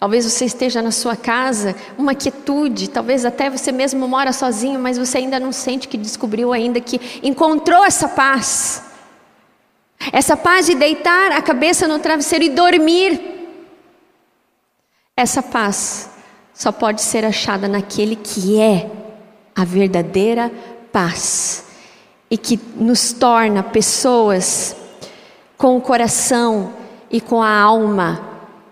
Talvez 0.00 0.24
você 0.24 0.46
esteja 0.46 0.80
na 0.80 0.90
sua 0.90 1.14
casa, 1.14 1.76
uma 1.98 2.14
quietude, 2.14 2.88
talvez 2.88 3.26
até 3.26 3.50
você 3.50 3.70
mesmo 3.70 4.08
mora 4.08 4.32
sozinho, 4.32 4.80
mas 4.80 4.96
você 4.96 5.18
ainda 5.18 5.38
não 5.38 5.52
sente 5.52 5.86
que 5.86 5.98
descobriu 5.98 6.54
ainda 6.54 6.80
que 6.80 7.20
encontrou 7.22 7.84
essa 7.84 8.08
paz. 8.08 8.82
Essa 10.10 10.38
paz 10.38 10.64
de 10.64 10.74
deitar 10.74 11.32
a 11.32 11.42
cabeça 11.42 11.86
no 11.86 11.98
travesseiro 11.98 12.46
e 12.46 12.48
dormir. 12.48 13.20
Essa 15.14 15.42
paz 15.42 16.08
só 16.54 16.72
pode 16.72 17.02
ser 17.02 17.22
achada 17.26 17.68
naquele 17.68 18.16
que 18.16 18.58
é 18.58 18.90
a 19.54 19.66
verdadeira 19.66 20.50
paz 20.90 21.66
e 22.30 22.38
que 22.38 22.58
nos 22.74 23.12
torna 23.12 23.62
pessoas 23.62 24.74
com 25.58 25.76
o 25.76 25.80
coração 25.82 26.72
e 27.10 27.20
com 27.20 27.42
a 27.42 27.50
alma 27.50 28.18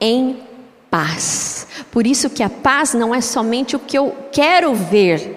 em 0.00 0.47
paz. 0.90 1.66
Por 1.90 2.06
isso 2.06 2.30
que 2.30 2.42
a 2.42 2.50
paz 2.50 2.94
não 2.94 3.14
é 3.14 3.20
somente 3.20 3.76
o 3.76 3.78
que 3.78 3.96
eu 3.96 4.14
quero 4.32 4.74
ver, 4.74 5.36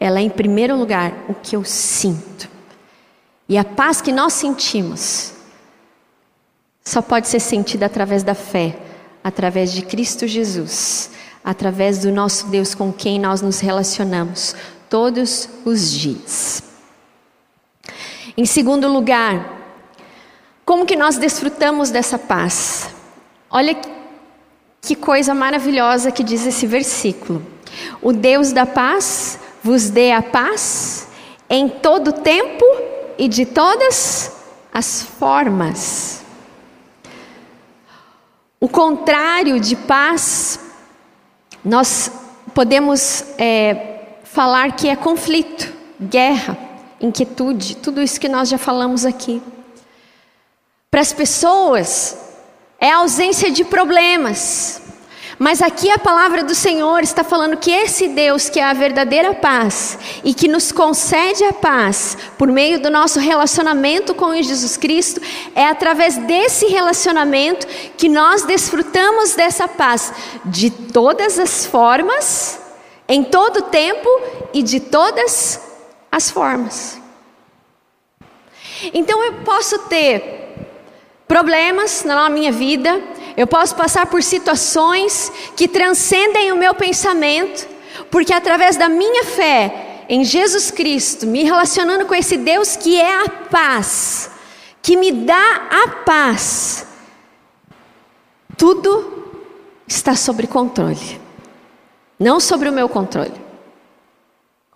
ela 0.00 0.20
é 0.20 0.22
em 0.22 0.30
primeiro 0.30 0.76
lugar 0.76 1.12
o 1.28 1.34
que 1.34 1.56
eu 1.56 1.64
sinto. 1.64 2.48
E 3.48 3.56
a 3.56 3.64
paz 3.64 4.00
que 4.00 4.12
nós 4.12 4.34
sentimos 4.34 5.32
só 6.84 7.02
pode 7.02 7.28
ser 7.28 7.40
sentida 7.40 7.86
através 7.86 8.22
da 8.22 8.34
fé, 8.34 8.78
através 9.22 9.72
de 9.72 9.82
Cristo 9.82 10.26
Jesus, 10.26 11.10
através 11.44 11.98
do 11.98 12.12
nosso 12.12 12.46
Deus 12.48 12.74
com 12.74 12.92
quem 12.92 13.18
nós 13.18 13.42
nos 13.42 13.60
relacionamos 13.60 14.54
todos 14.88 15.48
os 15.64 15.90
dias. 15.90 16.62
Em 18.36 18.44
segundo 18.44 18.88
lugar, 18.88 19.58
como 20.64 20.86
que 20.86 20.94
nós 20.94 21.16
desfrutamos 21.16 21.90
dessa 21.90 22.18
paz? 22.18 22.90
Olha 23.50 23.74
que 24.80 24.94
coisa 24.94 25.34
maravilhosa 25.34 26.10
que 26.10 26.22
diz 26.22 26.46
esse 26.46 26.66
versículo. 26.66 27.44
O 28.00 28.12
Deus 28.12 28.52
da 28.52 28.66
paz 28.66 29.38
vos 29.62 29.90
dê 29.90 30.12
a 30.12 30.22
paz 30.22 31.08
em 31.48 31.68
todo 31.68 32.12
tempo 32.12 32.64
e 33.16 33.28
de 33.28 33.44
todas 33.44 34.32
as 34.72 35.02
formas. 35.02 36.22
O 38.60 38.68
contrário 38.68 39.60
de 39.60 39.76
paz, 39.76 40.58
nós 41.64 42.10
podemos 42.54 43.24
é, 43.38 43.98
falar 44.24 44.72
que 44.72 44.88
é 44.88 44.96
conflito, 44.96 45.72
guerra, 46.00 46.58
inquietude, 47.00 47.76
tudo 47.76 48.02
isso 48.02 48.20
que 48.20 48.28
nós 48.28 48.48
já 48.48 48.58
falamos 48.58 49.04
aqui. 49.04 49.42
Para 50.90 51.00
as 51.00 51.12
pessoas, 51.12 52.27
é 52.80 52.90
ausência 52.90 53.50
de 53.50 53.64
problemas. 53.64 54.82
Mas 55.38 55.62
aqui 55.62 55.88
a 55.88 55.98
palavra 55.98 56.42
do 56.42 56.54
Senhor 56.54 57.00
está 57.00 57.22
falando 57.22 57.56
que 57.56 57.70
esse 57.70 58.08
Deus, 58.08 58.48
que 58.48 58.58
é 58.58 58.64
a 58.64 58.72
verdadeira 58.72 59.34
paz 59.34 59.96
e 60.24 60.34
que 60.34 60.48
nos 60.48 60.72
concede 60.72 61.44
a 61.44 61.52
paz 61.52 62.18
por 62.36 62.48
meio 62.48 62.80
do 62.80 62.90
nosso 62.90 63.20
relacionamento 63.20 64.16
com 64.16 64.34
Jesus 64.42 64.76
Cristo, 64.76 65.20
é 65.54 65.66
através 65.66 66.16
desse 66.16 66.66
relacionamento 66.66 67.68
que 67.96 68.08
nós 68.08 68.42
desfrutamos 68.42 69.36
dessa 69.36 69.68
paz 69.68 70.12
de 70.44 70.70
todas 70.70 71.38
as 71.38 71.64
formas, 71.64 72.60
em 73.08 73.22
todo 73.22 73.62
tempo 73.62 74.08
e 74.52 74.60
de 74.60 74.80
todas 74.80 75.60
as 76.10 76.32
formas. 76.32 77.00
Então 78.92 79.24
eu 79.24 79.34
posso 79.44 79.78
ter 79.80 80.67
problemas 81.28 82.02
na 82.04 82.28
minha 82.30 82.50
vida, 82.50 83.00
eu 83.36 83.46
posso 83.46 83.76
passar 83.76 84.06
por 84.06 84.22
situações 84.22 85.30
que 85.54 85.68
transcendem 85.68 86.50
o 86.50 86.56
meu 86.56 86.74
pensamento, 86.74 87.68
porque 88.10 88.32
através 88.32 88.76
da 88.76 88.88
minha 88.88 89.24
fé 89.24 90.06
em 90.08 90.24
Jesus 90.24 90.70
Cristo, 90.70 91.26
me 91.26 91.44
relacionando 91.44 92.06
com 92.06 92.14
esse 92.14 92.38
Deus 92.38 92.74
que 92.74 92.98
é 92.98 93.24
a 93.24 93.28
paz, 93.28 94.30
que 94.80 94.96
me 94.96 95.12
dá 95.12 95.68
a 95.70 95.88
paz, 96.04 96.86
tudo 98.56 99.30
está 99.86 100.16
sob 100.16 100.46
controle, 100.46 101.20
não 102.18 102.40
sobre 102.40 102.70
o 102.70 102.72
meu 102.72 102.88
controle. 102.88 103.47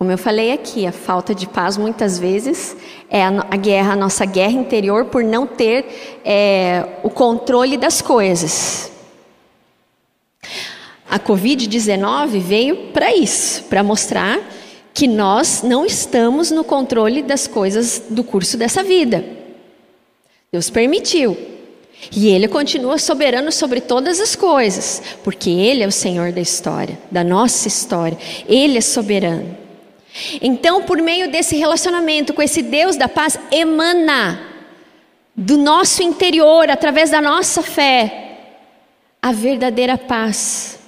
Como 0.03 0.11
eu 0.11 0.17
falei 0.17 0.51
aqui, 0.51 0.85
a 0.85 0.91
falta 0.91 1.33
de 1.33 1.47
paz 1.47 1.77
muitas 1.77 2.19
vezes 2.19 2.75
é 3.09 3.23
a, 3.23 3.55
guerra, 3.55 3.93
a 3.93 3.95
nossa 3.95 4.25
guerra 4.25 4.51
interior 4.51 5.05
por 5.05 5.23
não 5.23 5.47
ter 5.47 6.19
é, 6.25 6.85
o 7.03 7.09
controle 7.09 7.77
das 7.77 8.01
coisas. 8.01 8.91
A 11.09 11.17
Covid-19 11.17 12.37
veio 12.37 12.75
para 12.91 13.15
isso, 13.15 13.63
para 13.69 13.81
mostrar 13.81 14.41
que 14.93 15.07
nós 15.07 15.63
não 15.63 15.85
estamos 15.85 16.51
no 16.51 16.65
controle 16.65 17.23
das 17.23 17.47
coisas 17.47 18.03
do 18.09 18.25
curso 18.25 18.57
dessa 18.57 18.83
vida. 18.83 19.23
Deus 20.51 20.69
permitiu. 20.69 21.37
E 22.11 22.27
Ele 22.27 22.49
continua 22.49 22.97
soberano 22.97 23.53
sobre 23.53 23.79
todas 23.79 24.19
as 24.19 24.35
coisas, 24.35 25.01
porque 25.23 25.49
Ele 25.49 25.81
é 25.81 25.87
o 25.87 25.91
Senhor 25.93 26.33
da 26.33 26.41
história, 26.41 26.99
da 27.09 27.23
nossa 27.23 27.69
história. 27.69 28.17
Ele 28.49 28.77
é 28.77 28.81
soberano. 28.81 29.62
Então, 30.41 30.83
por 30.83 31.01
meio 31.01 31.31
desse 31.31 31.55
relacionamento 31.55 32.33
com 32.33 32.41
esse 32.41 32.61
Deus 32.61 32.95
da 32.95 33.07
paz, 33.07 33.37
emana 33.51 34.39
do 35.35 35.57
nosso 35.57 36.03
interior, 36.03 36.69
através 36.69 37.09
da 37.09 37.19
nossa 37.19 37.63
fé, 37.63 38.37
a 39.21 39.31
verdadeira 39.31 39.97
paz, 39.97 40.79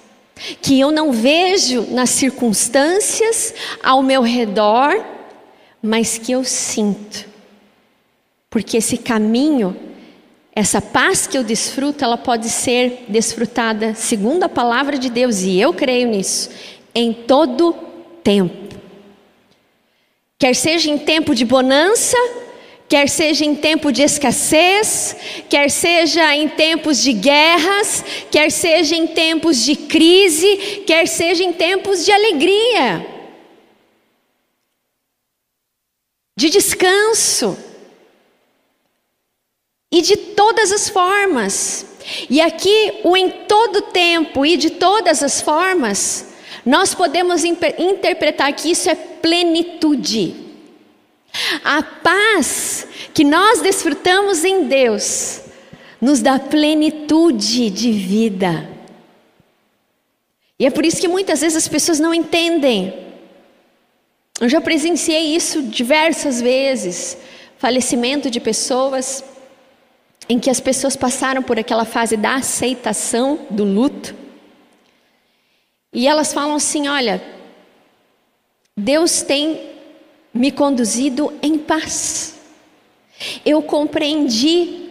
que 0.62 0.80
eu 0.80 0.92
não 0.92 1.12
vejo 1.12 1.88
nas 1.90 2.12
circunstâncias 2.12 3.54
ao 3.82 4.04
meu 4.04 4.22
redor, 4.22 5.04
mas 5.82 6.18
que 6.18 6.32
eu 6.34 6.44
sinto. 6.44 7.26
Porque 8.50 8.78
esse 8.78 8.98
caminho, 8.98 9.76
essa 10.54 10.82
paz 10.82 11.26
que 11.26 11.38
eu 11.38 11.44
desfruto, 11.44 12.04
ela 12.04 12.18
pode 12.18 12.50
ser 12.50 13.06
desfrutada, 13.08 13.96
segundo 13.96 14.44
a 14.44 14.50
palavra 14.50 14.98
de 14.98 15.10
Deus, 15.10 15.42
e 15.42 15.60
eu 15.60 15.74
creio 15.74 16.08
nisso, 16.08 16.50
em 16.94 17.12
todo 17.12 17.74
tempo. 18.24 18.75
Quer 20.46 20.54
seja 20.56 20.92
em 20.92 21.00
tempo 21.00 21.34
de 21.34 21.44
bonança, 21.44 22.16
quer 22.88 23.10
seja 23.10 23.44
em 23.44 23.56
tempo 23.56 23.92
de 23.92 24.04
escassez, 24.04 25.16
quer 25.50 25.72
seja 25.72 26.36
em 26.36 26.48
tempos 26.48 27.02
de 27.02 27.14
guerras, 27.14 28.06
quer 28.30 28.52
seja 28.52 28.96
em 28.96 29.08
tempos 29.08 29.66
de 29.66 29.76
crise, 29.76 30.84
quer 30.86 31.08
seja 31.08 31.44
em 31.44 31.52
tempos 31.52 32.06
de 32.06 32.12
alegria, 32.12 33.08
de 36.38 36.52
descanso, 36.52 37.58
e 39.92 40.00
de 40.00 40.16
todas 40.16 40.72
as 40.72 40.88
formas. 40.88 41.88
E 42.30 42.40
aqui, 42.40 43.00
o 43.04 43.18
em 43.18 43.32
todo 43.32 43.82
tempo 43.82 44.46
e 44.46 44.58
de 44.58 44.70
todas 44.70 45.24
as 45.24 45.42
formas, 45.42 46.36
nós 46.64 46.94
podemos 46.94 47.44
interpretar 47.44 48.54
que 48.54 48.70
isso 48.70 48.92
é 48.92 48.96
plenitude. 48.96 50.45
A 51.64 51.82
paz 51.84 52.88
que 53.14 53.24
nós 53.24 53.62
desfrutamos 53.62 54.44
em 54.44 54.68
Deus 54.68 55.42
nos 56.00 56.22
dá 56.22 56.38
plenitude 56.38 57.70
de 57.70 57.92
vida. 57.92 58.70
E 60.60 60.66
é 60.66 60.70
por 60.70 60.86
isso 60.86 61.02
que 61.02 61.08
muitas 61.08 61.42
vezes 61.42 61.58
as 61.58 61.68
pessoas 61.68 62.00
não 62.00 62.14
entendem. 62.14 63.06
Eu 64.40 64.50
já 64.50 64.62
presenciei 64.62 65.36
isso 65.36 65.62
diversas 65.64 66.42
vezes 66.42 67.18
falecimento 67.58 68.30
de 68.30 68.40
pessoas 68.40 69.24
em 70.28 70.40
que 70.40 70.50
as 70.50 70.60
pessoas 70.60 70.96
passaram 70.96 71.42
por 71.42 71.58
aquela 71.60 71.86
fase 71.86 72.18
da 72.18 72.36
aceitação 72.36 73.48
do 73.50 73.64
luto. 73.64 74.16
E 75.94 76.08
elas 76.08 76.34
falam 76.34 76.56
assim: 76.56 76.88
olha, 76.88 77.22
Deus 78.76 79.22
tem 79.22 79.75
me 80.36 80.52
conduzido 80.52 81.34
em 81.42 81.58
paz. 81.58 82.36
Eu 83.46 83.62
compreendi 83.62 84.90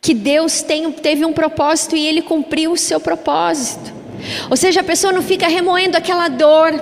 que 0.00 0.14
Deus 0.14 0.62
tem, 0.62 0.92
teve 0.92 1.24
um 1.24 1.32
propósito 1.32 1.96
e 1.96 2.06
Ele 2.06 2.22
cumpriu 2.22 2.70
o 2.70 2.76
seu 2.76 3.00
propósito. 3.00 3.92
Ou 4.48 4.56
seja, 4.56 4.80
a 4.80 4.84
pessoa 4.84 5.12
não 5.12 5.22
fica 5.22 5.48
remoendo 5.48 5.96
aquela 5.96 6.28
dor, 6.28 6.72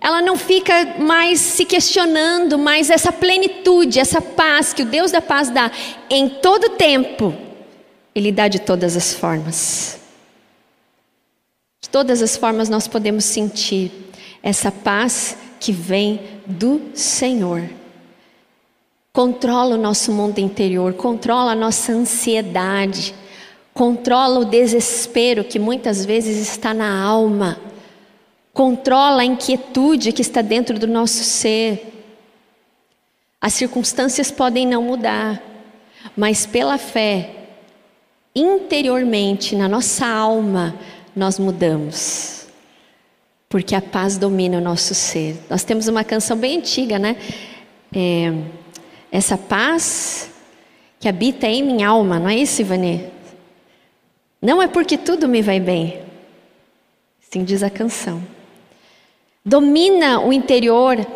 ela 0.00 0.22
não 0.22 0.36
fica 0.36 0.96
mais 0.98 1.40
se 1.40 1.64
questionando, 1.66 2.58
mas 2.58 2.88
essa 2.88 3.12
plenitude, 3.12 4.00
essa 4.00 4.20
paz 4.20 4.72
que 4.72 4.82
o 4.82 4.86
Deus 4.86 5.12
da 5.12 5.20
paz 5.20 5.50
dá 5.50 5.70
em 6.08 6.28
todo 6.28 6.70
tempo, 6.70 7.34
Ele 8.14 8.32
dá 8.32 8.48
de 8.48 8.60
todas 8.60 8.96
as 8.96 9.12
formas. 9.12 10.00
De 11.82 11.90
todas 11.90 12.22
as 12.22 12.36
formas 12.36 12.70
nós 12.70 12.88
podemos 12.88 13.26
sentir 13.26 13.92
essa 14.42 14.72
paz 14.72 15.36
que 15.62 15.70
vem 15.70 16.20
do 16.44 16.90
Senhor. 16.92 17.62
Controla 19.12 19.76
o 19.76 19.80
nosso 19.80 20.10
mundo 20.10 20.40
interior, 20.40 20.92
controla 20.94 21.52
a 21.52 21.54
nossa 21.54 21.92
ansiedade, 21.92 23.14
controla 23.72 24.40
o 24.40 24.44
desespero 24.44 25.44
que 25.44 25.60
muitas 25.60 26.04
vezes 26.04 26.36
está 26.38 26.74
na 26.74 27.00
alma, 27.00 27.60
controla 28.52 29.22
a 29.22 29.24
inquietude 29.24 30.10
que 30.10 30.20
está 30.20 30.42
dentro 30.42 30.80
do 30.80 30.88
nosso 30.88 31.22
ser. 31.22 31.92
As 33.40 33.52
circunstâncias 33.52 34.32
podem 34.32 34.66
não 34.66 34.82
mudar, 34.82 35.40
mas 36.16 36.44
pela 36.44 36.76
fé, 36.76 37.30
interiormente, 38.34 39.54
na 39.54 39.68
nossa 39.68 40.08
alma, 40.08 40.74
nós 41.14 41.38
mudamos. 41.38 42.41
Porque 43.52 43.74
a 43.74 43.82
paz 43.82 44.16
domina 44.16 44.56
o 44.56 44.60
nosso 44.62 44.94
ser. 44.94 45.36
Nós 45.50 45.62
temos 45.62 45.86
uma 45.86 46.02
canção 46.02 46.38
bem 46.38 46.56
antiga, 46.56 46.98
né? 46.98 47.18
É, 47.94 48.32
essa 49.10 49.36
paz 49.36 50.30
que 50.98 51.06
habita 51.06 51.46
em 51.46 51.62
minha 51.62 51.86
alma, 51.88 52.18
não 52.18 52.30
é 52.30 52.34
isso, 52.34 52.62
Ivani? 52.62 53.10
Não 54.40 54.62
é 54.62 54.68
porque 54.68 54.96
tudo 54.96 55.28
me 55.28 55.42
vai 55.42 55.60
bem. 55.60 56.00
Sim, 57.30 57.44
diz 57.44 57.62
a 57.62 57.68
canção. 57.68 58.22
Domina 59.44 60.18
o 60.20 60.32
interior. 60.32 61.06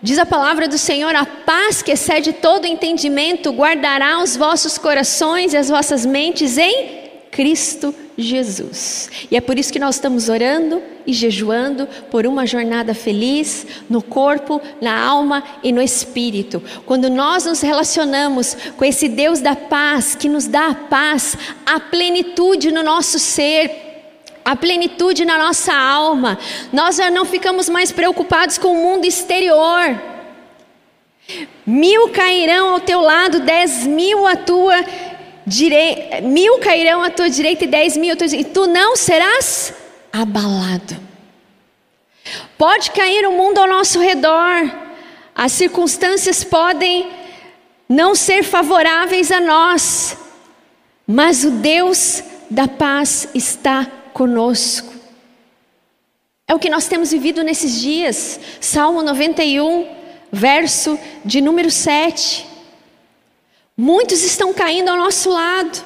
Diz 0.00 0.18
a 0.18 0.24
palavra 0.24 0.66
do 0.66 0.78
Senhor: 0.78 1.14
a 1.14 1.26
paz 1.26 1.82
que 1.82 1.92
excede 1.92 2.32
todo 2.32 2.66
entendimento 2.66 3.52
guardará 3.52 4.18
os 4.18 4.34
vossos 4.34 4.78
corações 4.78 5.52
e 5.52 5.58
as 5.58 5.68
vossas 5.68 6.06
mentes 6.06 6.56
em 6.56 7.01
Cristo 7.32 7.94
Jesus. 8.16 9.10
E 9.30 9.36
é 9.38 9.40
por 9.40 9.58
isso 9.58 9.72
que 9.72 9.78
nós 9.78 9.94
estamos 9.94 10.28
orando 10.28 10.82
e 11.06 11.14
jejuando 11.14 11.88
por 12.10 12.26
uma 12.26 12.46
jornada 12.46 12.94
feliz 12.94 13.66
no 13.88 14.02
corpo, 14.02 14.60
na 14.82 15.02
alma 15.02 15.42
e 15.62 15.72
no 15.72 15.80
espírito. 15.80 16.62
Quando 16.84 17.08
nós 17.08 17.46
nos 17.46 17.62
relacionamos 17.62 18.54
com 18.76 18.84
esse 18.84 19.08
Deus 19.08 19.40
da 19.40 19.56
paz, 19.56 20.14
que 20.14 20.28
nos 20.28 20.46
dá 20.46 20.68
a 20.68 20.74
paz, 20.74 21.34
a 21.64 21.80
plenitude 21.80 22.70
no 22.70 22.82
nosso 22.82 23.18
ser, 23.18 23.70
a 24.44 24.54
plenitude 24.54 25.24
na 25.24 25.38
nossa 25.38 25.72
alma, 25.72 26.38
nós 26.70 26.96
já 26.96 27.10
não 27.10 27.24
ficamos 27.24 27.66
mais 27.66 27.90
preocupados 27.90 28.58
com 28.58 28.74
o 28.74 28.82
mundo 28.82 29.06
exterior. 29.06 29.98
Mil 31.64 32.10
cairão 32.10 32.74
ao 32.74 32.80
teu 32.80 33.00
lado, 33.00 33.40
dez 33.40 33.86
mil 33.86 34.26
à 34.26 34.36
tua 34.36 34.84
direi, 35.46 36.20
mil 36.22 36.58
cairão 36.58 37.02
à 37.02 37.10
tua 37.10 37.28
direita 37.28 37.64
e 37.64 37.66
dez 37.66 37.96
mil 37.96 38.12
à 38.12 38.16
tua 38.16 38.28
direita, 38.28 38.50
e 38.50 38.52
tu 38.52 38.66
não 38.66 38.96
serás 38.96 39.74
abalado. 40.12 40.96
Pode 42.56 42.90
cair 42.90 43.26
o 43.26 43.32
mundo 43.32 43.58
ao 43.58 43.68
nosso 43.68 44.00
redor, 44.00 44.70
as 45.34 45.52
circunstâncias 45.52 46.44
podem 46.44 47.08
não 47.88 48.14
ser 48.14 48.42
favoráveis 48.42 49.30
a 49.32 49.40
nós, 49.40 50.16
mas 51.06 51.44
o 51.44 51.50
Deus 51.50 52.22
da 52.48 52.68
paz 52.68 53.28
está 53.34 53.86
conosco. 54.12 54.92
É 56.46 56.54
o 56.54 56.58
que 56.58 56.70
nós 56.70 56.86
temos 56.86 57.10
vivido 57.10 57.42
nesses 57.42 57.80
dias. 57.80 58.38
Salmo 58.60 59.02
91, 59.02 59.88
verso 60.30 60.98
de 61.24 61.40
número 61.40 61.70
7. 61.70 62.51
Muitos 63.76 64.22
estão 64.22 64.52
caindo 64.52 64.90
ao 64.90 64.96
nosso 64.96 65.30
lado. 65.30 65.84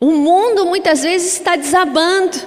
O 0.00 0.12
mundo 0.12 0.64
muitas 0.64 1.02
vezes 1.02 1.34
está 1.34 1.56
desabando, 1.56 2.38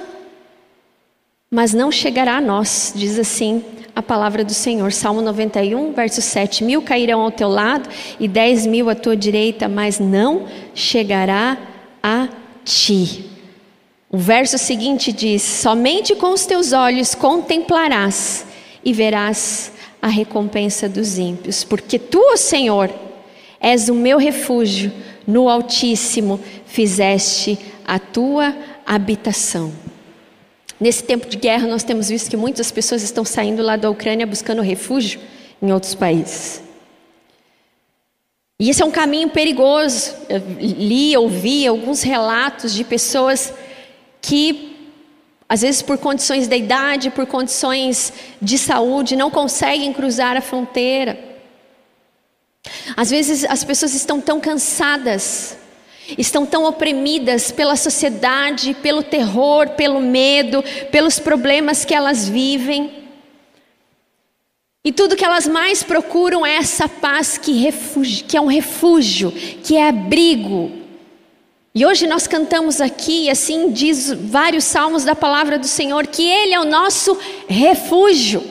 mas 1.49 1.73
não 1.73 1.91
chegará 1.91 2.37
a 2.37 2.41
nós, 2.41 2.93
diz 2.95 3.19
assim 3.19 3.63
a 3.93 4.01
palavra 4.01 4.43
do 4.43 4.53
Senhor. 4.53 4.91
Salmo 4.93 5.21
91, 5.21 5.91
verso 5.91 6.21
7: 6.21 6.63
Mil 6.63 6.81
cairão 6.81 7.21
ao 7.21 7.31
teu 7.31 7.49
lado 7.49 7.89
e 8.19 8.27
dez 8.27 8.65
mil 8.65 8.89
à 8.89 8.95
tua 8.95 9.17
direita, 9.17 9.67
mas 9.67 9.99
não 9.99 10.47
chegará 10.73 11.57
a 12.01 12.29
ti. 12.63 13.29
O 14.09 14.17
verso 14.17 14.57
seguinte 14.57 15.11
diz: 15.11 15.41
Somente 15.41 16.15
com 16.15 16.31
os 16.31 16.45
teus 16.45 16.71
olhos 16.71 17.13
contemplarás 17.13 18.45
e 18.83 18.93
verás 18.93 19.73
a 20.01 20.07
recompensa 20.07 20.89
dos 20.89 21.17
ímpios, 21.17 21.63
porque 21.63 21.99
tu, 21.99 22.37
Senhor, 22.37 22.89
és 23.61 23.87
o 23.89 23.93
meu 23.93 24.17
refúgio, 24.17 24.91
no 25.27 25.47
Altíssimo 25.47 26.39
fizeste 26.65 27.59
a 27.85 27.99
tua 27.99 28.55
habitação. 28.85 29.71
Nesse 30.79 31.03
tempo 31.03 31.27
de 31.27 31.37
guerra, 31.37 31.67
nós 31.67 31.83
temos 31.83 32.09
visto 32.09 32.27
que 32.27 32.35
muitas 32.35 32.71
pessoas 32.71 33.03
estão 33.03 33.23
saindo 33.23 33.61
lá 33.61 33.75
da 33.75 33.87
Ucrânia 33.87 34.25
buscando 34.25 34.63
refúgio 34.63 35.19
em 35.61 35.71
outros 35.71 35.93
países. 35.93 36.63
E 38.59 38.69
esse 38.69 38.81
é 38.81 38.85
um 38.85 38.91
caminho 38.91 39.29
perigoso. 39.29 40.13
Eu 40.27 40.41
li, 40.59 41.15
ouvi 41.15 41.67
alguns 41.67 42.01
relatos 42.01 42.73
de 42.73 42.83
pessoas 42.83 43.53
que, 44.21 44.75
às 45.47 45.61
vezes, 45.61 45.83
por 45.83 45.99
condições 45.99 46.47
da 46.47 46.55
idade, 46.55 47.11
por 47.11 47.27
condições 47.27 48.11
de 48.41 48.57
saúde, 48.57 49.15
não 49.15 49.29
conseguem 49.29 49.93
cruzar 49.93 50.35
a 50.35 50.41
fronteira. 50.41 51.30
Às 52.95 53.09
vezes, 53.09 53.45
as 53.45 53.63
pessoas 53.63 53.93
estão 53.93 54.19
tão 54.19 54.39
cansadas 54.39 55.57
estão 56.17 56.45
tão 56.45 56.65
oprimidas 56.65 57.51
pela 57.51 57.75
sociedade, 57.75 58.75
pelo 58.81 59.03
terror, 59.03 59.69
pelo 59.71 60.01
medo, 60.01 60.63
pelos 60.91 61.19
problemas 61.19 61.85
que 61.85 61.93
elas 61.93 62.27
vivem. 62.27 63.01
E 64.83 64.91
tudo 64.91 65.15
que 65.15 65.23
elas 65.23 65.47
mais 65.47 65.83
procuram 65.83 66.45
é 66.45 66.55
essa 66.55 66.89
paz 66.89 67.37
que, 67.37 67.51
refúgio, 67.53 68.25
que 68.25 68.35
é 68.35 68.41
um 68.41 68.47
refúgio, 68.47 69.31
que 69.31 69.75
é 69.75 69.87
abrigo. 69.87 70.71
E 71.73 71.85
hoje 71.85 72.07
nós 72.07 72.27
cantamos 72.27 72.81
aqui, 72.81 73.29
assim 73.29 73.71
diz 73.71 74.11
vários 74.11 74.63
salmos 74.63 75.05
da 75.05 75.15
palavra 75.15 75.57
do 75.57 75.67
Senhor, 75.67 76.07
que 76.07 76.27
Ele 76.27 76.53
é 76.53 76.59
o 76.59 76.65
nosso 76.65 77.17
refúgio, 77.47 78.43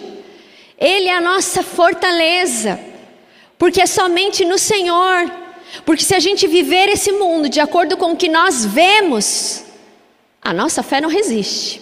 Ele 0.78 1.06
é 1.06 1.16
a 1.16 1.20
nossa 1.20 1.62
fortaleza, 1.62 2.80
porque 3.60 3.80
é 3.80 3.86
somente 3.86 4.44
no 4.44 4.58
Senhor 4.58 5.30
porque 5.84 6.04
se 6.04 6.14
a 6.14 6.20
gente 6.20 6.46
viver 6.46 6.88
esse 6.88 7.12
mundo 7.12 7.48
de 7.48 7.60
acordo 7.60 7.96
com 7.96 8.12
o 8.12 8.16
que 8.16 8.28
nós 8.28 8.64
vemos, 8.64 9.64
a 10.42 10.52
nossa 10.52 10.82
fé 10.82 11.00
não 11.00 11.08
resiste. 11.08 11.80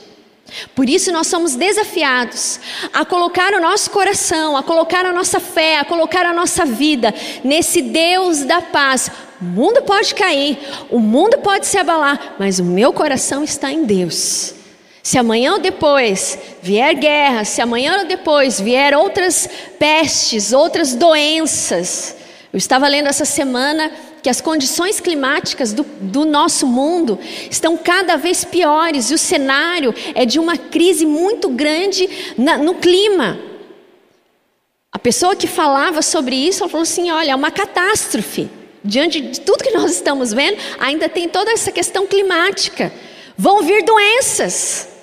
Por 0.74 0.88
isso 0.88 1.12
nós 1.12 1.26
somos 1.26 1.54
desafiados 1.54 2.58
a 2.92 3.04
colocar 3.04 3.52
o 3.52 3.60
nosso 3.60 3.90
coração, 3.90 4.56
a 4.56 4.62
colocar 4.62 5.04
a 5.04 5.12
nossa 5.12 5.38
fé, 5.38 5.78
a 5.78 5.84
colocar 5.84 6.24
a 6.24 6.32
nossa 6.32 6.64
vida 6.64 7.14
nesse 7.44 7.82
Deus 7.82 8.44
da 8.44 8.62
paz. 8.62 9.10
O 9.40 9.44
mundo 9.44 9.82
pode 9.82 10.14
cair, 10.14 10.58
o 10.90 10.98
mundo 10.98 11.38
pode 11.38 11.66
se 11.66 11.76
abalar, 11.76 12.36
mas 12.38 12.58
o 12.58 12.64
meu 12.64 12.92
coração 12.92 13.44
está 13.44 13.70
em 13.70 13.84
Deus. 13.84 14.54
Se 15.08 15.16
amanhã 15.16 15.54
ou 15.54 15.58
depois 15.58 16.38
vier 16.60 16.94
guerra, 16.94 17.42
se 17.42 17.62
amanhã 17.62 18.00
ou 18.00 18.04
depois 18.04 18.60
vier 18.60 18.94
outras 18.94 19.48
pestes, 19.78 20.52
outras 20.52 20.94
doenças, 20.94 22.14
eu 22.52 22.58
estava 22.58 22.86
lendo 22.86 23.08
essa 23.08 23.24
semana 23.24 23.90
que 24.22 24.28
as 24.28 24.42
condições 24.42 25.00
climáticas 25.00 25.72
do, 25.72 25.82
do, 25.82 26.26
nosso 26.26 26.66
mundo 26.66 27.18
estão 27.50 27.74
cada 27.74 28.16
vez 28.16 28.44
piores 28.44 29.10
e 29.10 29.14
o 29.14 29.18
cenário 29.18 29.94
é 30.14 30.26
de 30.26 30.38
uma 30.38 30.58
crise 30.58 31.06
muito 31.06 31.48
grande 31.48 32.34
na, 32.36 32.58
no 32.58 32.74
clima. 32.74 33.38
A 34.92 34.98
pessoa 34.98 35.34
que 35.34 35.46
falava 35.46 36.02
sobre 36.02 36.36
isso 36.36 36.68
falou 36.68 36.82
assim: 36.82 37.10
olha, 37.10 37.30
é 37.30 37.34
uma 37.34 37.50
catástrofe. 37.50 38.50
Diante 38.84 39.22
de 39.22 39.40
tudo 39.40 39.64
que 39.64 39.70
nós 39.70 39.90
estamos 39.90 40.34
vendo, 40.34 40.58
ainda 40.78 41.08
tem 41.08 41.30
toda 41.30 41.50
essa 41.50 41.72
questão 41.72 42.06
climática. 42.06 42.92
Vão 43.38 43.62
vir 43.62 43.82
doenças, 43.84 44.97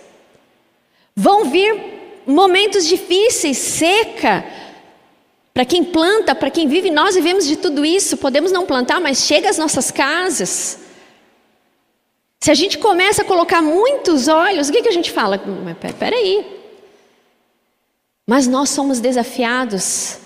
vão 1.15 1.45
vir 1.45 2.23
momentos 2.25 2.86
difíceis, 2.86 3.58
seca, 3.58 4.43
para 5.56 5.63
quem 5.63 5.86
planta, 5.86 6.36
para 6.36 6.51
quem 6.51 6.67
vive, 6.67 6.91
nós 6.91 7.15
vivemos 7.15 7.47
de 7.47 7.56
tudo 7.56 7.86
isso. 7.86 8.17
Podemos 8.17 8.51
não 8.51 8.65
plantar, 8.65 8.99
mas 8.99 9.19
chega 9.19 9.49
às 9.49 9.58
nossas 9.58 9.89
casas. 9.89 10.80
Se 12.41 12.51
a 12.51 12.54
gente 12.54 12.78
começa 12.78 13.21
a 13.21 13.25
colocar 13.25 13.62
muitos 13.62 14.28
olhos, 14.28 14.67
o 14.67 14.71
que, 14.73 14.82
que 14.82 14.89
a 14.89 14.91
gente 14.91 15.12
fala? 15.12 15.41
Peraí. 15.97 16.62
Mas 18.28 18.47
nós 18.47 18.69
somos 18.69 18.99
desafiados 18.99 20.17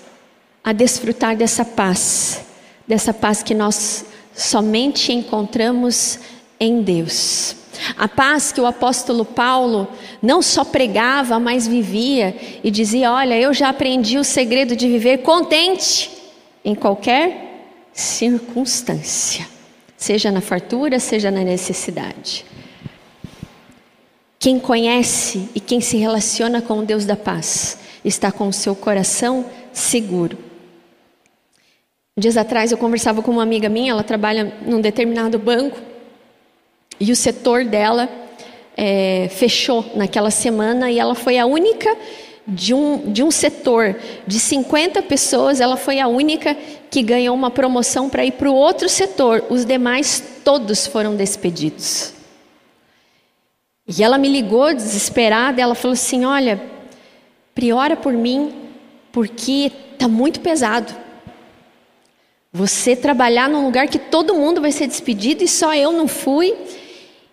a 0.64 0.72
desfrutar 0.72 1.36
dessa 1.36 1.64
paz, 1.64 2.44
dessa 2.86 3.14
paz 3.14 3.40
que 3.40 3.54
nós 3.54 4.04
somente 4.34 5.12
encontramos 5.12 6.18
em 6.58 6.82
Deus. 6.82 7.59
A 7.96 8.08
paz 8.08 8.52
que 8.52 8.60
o 8.60 8.66
apóstolo 8.66 9.24
Paulo 9.24 9.88
não 10.22 10.42
só 10.42 10.64
pregava, 10.64 11.38
mas 11.38 11.66
vivia 11.66 12.34
e 12.62 12.70
dizia: 12.70 13.12
Olha, 13.12 13.38
eu 13.38 13.52
já 13.54 13.68
aprendi 13.68 14.18
o 14.18 14.24
segredo 14.24 14.76
de 14.76 14.88
viver 14.88 15.18
contente 15.18 16.10
em 16.64 16.74
qualquer 16.74 17.50
circunstância, 17.92 19.46
seja 19.96 20.30
na 20.30 20.40
fartura, 20.40 20.98
seja 20.98 21.30
na 21.30 21.42
necessidade. 21.42 22.44
Quem 24.38 24.58
conhece 24.58 25.48
e 25.54 25.60
quem 25.60 25.80
se 25.80 25.96
relaciona 25.96 26.62
com 26.62 26.78
o 26.78 26.84
Deus 26.84 27.04
da 27.04 27.16
paz 27.16 27.78
está 28.04 28.32
com 28.32 28.48
o 28.48 28.52
seu 28.52 28.74
coração 28.74 29.44
seguro. 29.72 30.38
Dias 32.16 32.36
atrás 32.36 32.72
eu 32.72 32.78
conversava 32.78 33.22
com 33.22 33.30
uma 33.30 33.42
amiga 33.42 33.68
minha, 33.68 33.92
ela 33.92 34.02
trabalha 34.02 34.56
num 34.66 34.80
determinado 34.80 35.38
banco 35.38 35.89
e 37.00 37.10
o 37.10 37.16
setor 37.16 37.64
dela 37.64 38.08
é, 38.76 39.28
fechou 39.30 39.90
naquela 39.96 40.30
semana 40.30 40.90
e 40.90 40.98
ela 40.98 41.14
foi 41.14 41.38
a 41.38 41.46
única 41.46 41.96
de 42.46 42.74
um, 42.74 43.12
de 43.12 43.22
um 43.22 43.30
setor 43.30 43.96
de 44.26 44.38
50 44.38 45.02
pessoas, 45.02 45.60
ela 45.60 45.76
foi 45.76 46.00
a 46.00 46.08
única 46.08 46.56
que 46.90 47.02
ganhou 47.02 47.34
uma 47.34 47.50
promoção 47.50 48.08
para 48.08 48.24
ir 48.24 48.32
para 48.32 48.50
o 48.50 48.54
outro 48.54 48.88
setor. 48.88 49.44
Os 49.48 49.64
demais 49.64 50.22
todos 50.44 50.86
foram 50.86 51.14
despedidos. 51.14 52.12
E 53.86 54.02
ela 54.02 54.18
me 54.18 54.28
ligou 54.28 54.74
desesperada, 54.74 55.60
ela 55.60 55.74
falou 55.74 55.92
assim: 55.92 56.24
Olha, 56.24 56.60
priora 57.54 57.96
por 57.96 58.12
mim, 58.12 58.52
porque 59.12 59.72
está 59.92 60.08
muito 60.08 60.40
pesado. 60.40 60.94
Você 62.52 62.96
trabalhar 62.96 63.48
num 63.48 63.64
lugar 63.64 63.86
que 63.86 63.98
todo 63.98 64.34
mundo 64.34 64.60
vai 64.60 64.72
ser 64.72 64.88
despedido 64.88 65.44
e 65.44 65.48
só 65.48 65.74
eu 65.74 65.92
não 65.92 66.08
fui. 66.08 66.54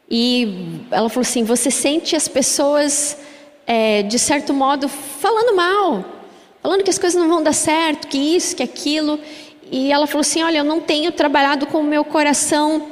E 0.10 0.82
ela 0.90 1.10
falou 1.10 1.22
assim: 1.22 1.44
você 1.44 1.70
sente 1.70 2.16
as 2.16 2.28
pessoas, 2.28 3.18
é, 3.66 4.04
de 4.04 4.18
certo 4.18 4.54
modo, 4.54 4.88
falando 4.88 5.56
mal, 5.56 6.06
falando 6.62 6.84
que 6.84 6.90
as 6.90 6.98
coisas 6.98 7.20
não 7.20 7.28
vão 7.28 7.44
dar 7.44 7.54
certo, 7.54 8.08
que 8.08 8.18
isso, 8.18 8.56
que 8.56 8.64
aquilo. 8.64 9.20
E 9.70 9.92
ela 9.92 10.08
falou 10.08 10.22
assim: 10.22 10.44
olha, 10.44 10.60
eu 10.60 10.64
não 10.64 10.80
tenho 10.80 11.12
trabalhado 11.12 11.66
com 11.68 11.80
o 11.80 11.84
meu 11.84 12.06
coração 12.06 12.88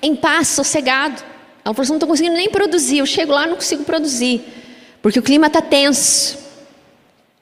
em 0.00 0.14
paz, 0.14 0.48
sossegado. 0.48 1.22
Ela 1.64 1.74
falou 1.74 1.82
assim: 1.82 1.90
não 1.90 1.96
estou 1.96 2.08
conseguindo 2.08 2.36
nem 2.36 2.48
produzir. 2.48 2.98
Eu 2.98 3.06
chego 3.06 3.32
lá, 3.32 3.46
não 3.46 3.56
consigo 3.56 3.84
produzir, 3.84 4.42
porque 5.02 5.18
o 5.18 5.22
clima 5.22 5.48
está 5.48 5.60
tenso. 5.60 6.38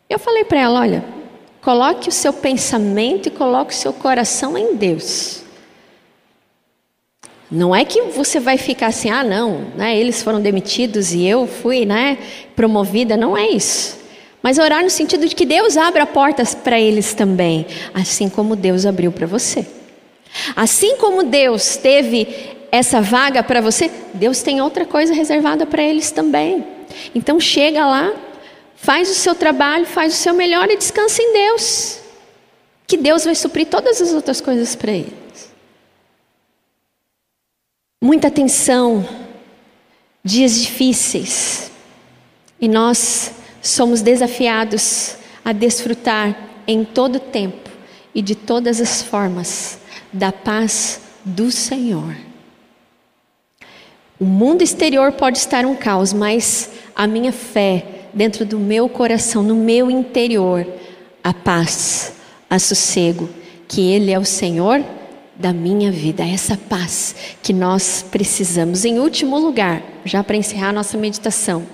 Eu 0.08 0.18
falei 0.18 0.44
para 0.44 0.60
ela: 0.60 0.80
olha, 0.80 1.04
coloque 1.60 2.08
o 2.08 2.12
seu 2.12 2.32
pensamento 2.32 3.26
e 3.26 3.30
coloque 3.30 3.74
o 3.74 3.76
seu 3.76 3.92
coração 3.92 4.56
em 4.56 4.76
Deus. 4.76 5.41
Não 7.52 7.76
é 7.76 7.84
que 7.84 8.00
você 8.04 8.40
vai 8.40 8.56
ficar 8.56 8.86
assim, 8.86 9.10
ah, 9.10 9.22
não, 9.22 9.66
né, 9.76 9.94
eles 9.94 10.22
foram 10.22 10.40
demitidos 10.40 11.12
e 11.12 11.26
eu 11.26 11.46
fui 11.46 11.84
né, 11.84 12.16
promovida, 12.56 13.14
não 13.14 13.36
é 13.36 13.46
isso. 13.46 13.98
Mas 14.42 14.58
orar 14.58 14.82
no 14.82 14.88
sentido 14.88 15.28
de 15.28 15.36
que 15.36 15.44
Deus 15.44 15.76
abra 15.76 16.06
portas 16.06 16.54
para 16.54 16.80
eles 16.80 17.12
também, 17.12 17.66
assim 17.92 18.30
como 18.30 18.56
Deus 18.56 18.86
abriu 18.86 19.12
para 19.12 19.26
você. 19.26 19.66
Assim 20.56 20.96
como 20.96 21.24
Deus 21.24 21.76
teve 21.76 22.26
essa 22.72 23.02
vaga 23.02 23.42
para 23.42 23.60
você, 23.60 23.90
Deus 24.14 24.40
tem 24.40 24.62
outra 24.62 24.86
coisa 24.86 25.12
reservada 25.12 25.66
para 25.66 25.82
eles 25.82 26.10
também. 26.10 26.64
Então 27.14 27.38
chega 27.38 27.84
lá, 27.84 28.14
faz 28.76 29.10
o 29.10 29.14
seu 29.14 29.34
trabalho, 29.34 29.84
faz 29.84 30.14
o 30.14 30.16
seu 30.16 30.32
melhor 30.32 30.70
e 30.70 30.78
descansa 30.78 31.20
em 31.20 31.34
Deus. 31.34 31.98
Que 32.86 32.96
Deus 32.96 33.26
vai 33.26 33.34
suprir 33.34 33.66
todas 33.66 34.00
as 34.00 34.14
outras 34.14 34.40
coisas 34.40 34.74
para 34.74 34.92
eles. 34.92 35.21
Muita 38.04 38.26
atenção, 38.26 39.08
dias 40.24 40.60
difíceis, 40.60 41.70
e 42.60 42.66
nós 42.66 43.30
somos 43.62 44.02
desafiados 44.02 45.14
a 45.44 45.52
desfrutar 45.52 46.36
em 46.66 46.84
todo 46.84 47.20
tempo 47.20 47.70
e 48.12 48.20
de 48.20 48.34
todas 48.34 48.80
as 48.80 49.02
formas 49.02 49.78
da 50.12 50.32
paz 50.32 51.00
do 51.24 51.52
Senhor. 51.52 52.16
O 54.18 54.24
mundo 54.24 54.62
exterior 54.62 55.12
pode 55.12 55.38
estar 55.38 55.64
um 55.64 55.76
caos, 55.76 56.12
mas 56.12 56.70
a 56.96 57.06
minha 57.06 57.30
fé 57.30 58.08
dentro 58.12 58.44
do 58.44 58.58
meu 58.58 58.88
coração, 58.88 59.44
no 59.44 59.54
meu 59.54 59.88
interior, 59.88 60.66
a 61.22 61.32
paz, 61.32 62.14
a 62.50 62.58
sossego, 62.58 63.28
que 63.68 63.92
Ele 63.92 64.10
é 64.10 64.18
o 64.18 64.24
Senhor 64.24 64.84
da 65.34 65.52
minha 65.52 65.90
vida, 65.90 66.24
essa 66.24 66.56
paz 66.56 67.14
que 67.42 67.52
nós 67.52 68.04
precisamos. 68.10 68.84
Em 68.84 68.98
último 68.98 69.38
lugar, 69.38 69.82
já 70.04 70.22
para 70.22 70.36
encerrar 70.36 70.72
nossa 70.72 70.96
meditação, 70.98 71.66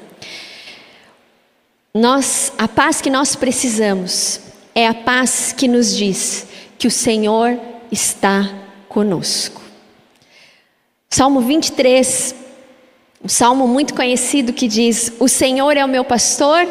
nós, 1.92 2.52
a 2.56 2.68
paz 2.68 3.00
que 3.00 3.10
nós 3.10 3.34
precisamos 3.34 4.40
é 4.74 4.86
a 4.86 4.94
paz 4.94 5.52
que 5.52 5.66
nos 5.66 5.96
diz 5.96 6.46
que 6.78 6.86
o 6.86 6.90
Senhor 6.90 7.58
está 7.90 8.48
conosco. 8.88 9.60
Salmo 11.10 11.40
23, 11.40 12.34
um 13.24 13.28
salmo 13.28 13.66
muito 13.66 13.94
conhecido 13.94 14.52
que 14.52 14.68
diz: 14.68 15.12
O 15.18 15.26
Senhor 15.26 15.76
é 15.76 15.84
o 15.84 15.88
meu 15.88 16.04
pastor 16.04 16.68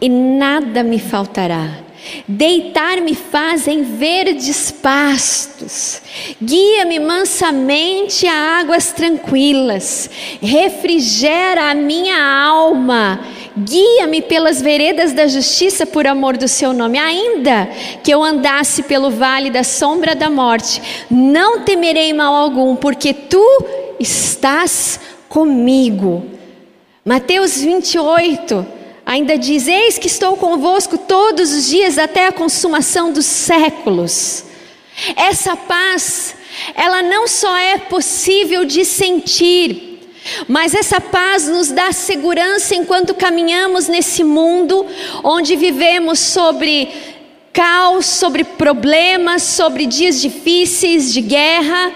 e 0.00 0.08
nada 0.08 0.82
me 0.82 0.98
faltará. 0.98 1.87
Deitar-me 2.26 3.14
faz 3.14 3.66
em 3.66 3.82
verdes 3.82 4.70
pastos, 4.70 6.00
guia-me 6.42 6.98
mansamente 6.98 8.26
a 8.26 8.60
águas 8.60 8.92
tranquilas, 8.92 10.08
refrigera 10.40 11.70
a 11.70 11.74
minha 11.74 12.18
alma, 12.22 13.20
guia-me 13.56 14.22
pelas 14.22 14.62
veredas 14.62 15.12
da 15.12 15.26
justiça 15.26 15.84
por 15.86 16.06
amor 16.06 16.36
do 16.36 16.46
seu 16.46 16.72
nome. 16.72 16.98
Ainda 16.98 17.68
que 18.02 18.12
eu 18.12 18.22
andasse 18.22 18.82
pelo 18.84 19.10
vale 19.10 19.50
da 19.50 19.64
sombra 19.64 20.14
da 20.14 20.30
morte, 20.30 20.80
não 21.10 21.60
temerei 21.60 22.12
mal 22.12 22.34
algum, 22.34 22.76
porque 22.76 23.12
tu 23.12 23.64
estás 23.98 25.00
comigo. 25.28 26.24
Mateus 27.04 27.60
28 27.60 28.77
Ainda 29.08 29.38
diz: 29.38 29.66
Eis 29.66 29.96
que 29.96 30.06
estou 30.06 30.36
convosco 30.36 30.98
todos 30.98 31.50
os 31.50 31.66
dias 31.66 31.96
até 31.96 32.26
a 32.26 32.32
consumação 32.32 33.10
dos 33.10 33.24
séculos. 33.24 34.44
Essa 35.16 35.56
paz, 35.56 36.36
ela 36.74 37.02
não 37.02 37.26
só 37.26 37.56
é 37.56 37.78
possível 37.78 38.66
de 38.66 38.84
sentir, 38.84 40.12
mas 40.46 40.74
essa 40.74 41.00
paz 41.00 41.48
nos 41.48 41.70
dá 41.70 41.90
segurança 41.90 42.74
enquanto 42.74 43.14
caminhamos 43.14 43.88
nesse 43.88 44.22
mundo 44.22 44.84
onde 45.24 45.56
vivemos 45.56 46.18
sobre 46.18 46.90
caos, 47.50 48.04
sobre 48.04 48.44
problemas, 48.44 49.42
sobre 49.42 49.86
dias 49.86 50.20
difíceis 50.20 51.14
de 51.14 51.22
guerra. 51.22 51.94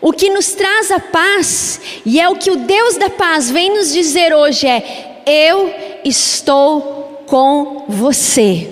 O 0.00 0.12
que 0.12 0.30
nos 0.30 0.52
traz 0.52 0.92
a 0.92 1.00
paz, 1.00 1.80
e 2.04 2.20
é 2.20 2.28
o 2.28 2.36
que 2.36 2.52
o 2.52 2.56
Deus 2.58 2.96
da 2.96 3.10
paz 3.10 3.50
vem 3.50 3.74
nos 3.74 3.92
dizer 3.92 4.32
hoje 4.32 4.68
é: 4.68 5.15
eu 5.26 5.74
estou 6.04 7.24
com 7.26 7.84
você. 7.88 8.70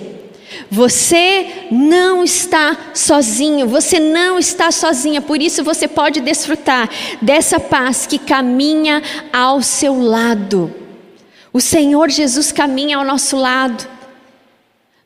Você 0.71 1.67
não 1.69 2.23
está 2.23 2.77
sozinho, 2.93 3.67
você 3.67 3.99
não 3.99 4.39
está 4.39 4.71
sozinha, 4.71 5.21
por 5.21 5.41
isso 5.41 5.63
você 5.63 5.87
pode 5.87 6.21
desfrutar 6.21 6.89
dessa 7.21 7.59
paz 7.59 8.07
que 8.07 8.17
caminha 8.17 9.03
ao 9.31 9.61
seu 9.61 10.01
lado. 10.01 10.73
O 11.51 11.61
Senhor 11.61 12.09
Jesus 12.09 12.51
caminha 12.51 12.97
ao 12.97 13.05
nosso 13.05 13.37
lado. 13.37 13.87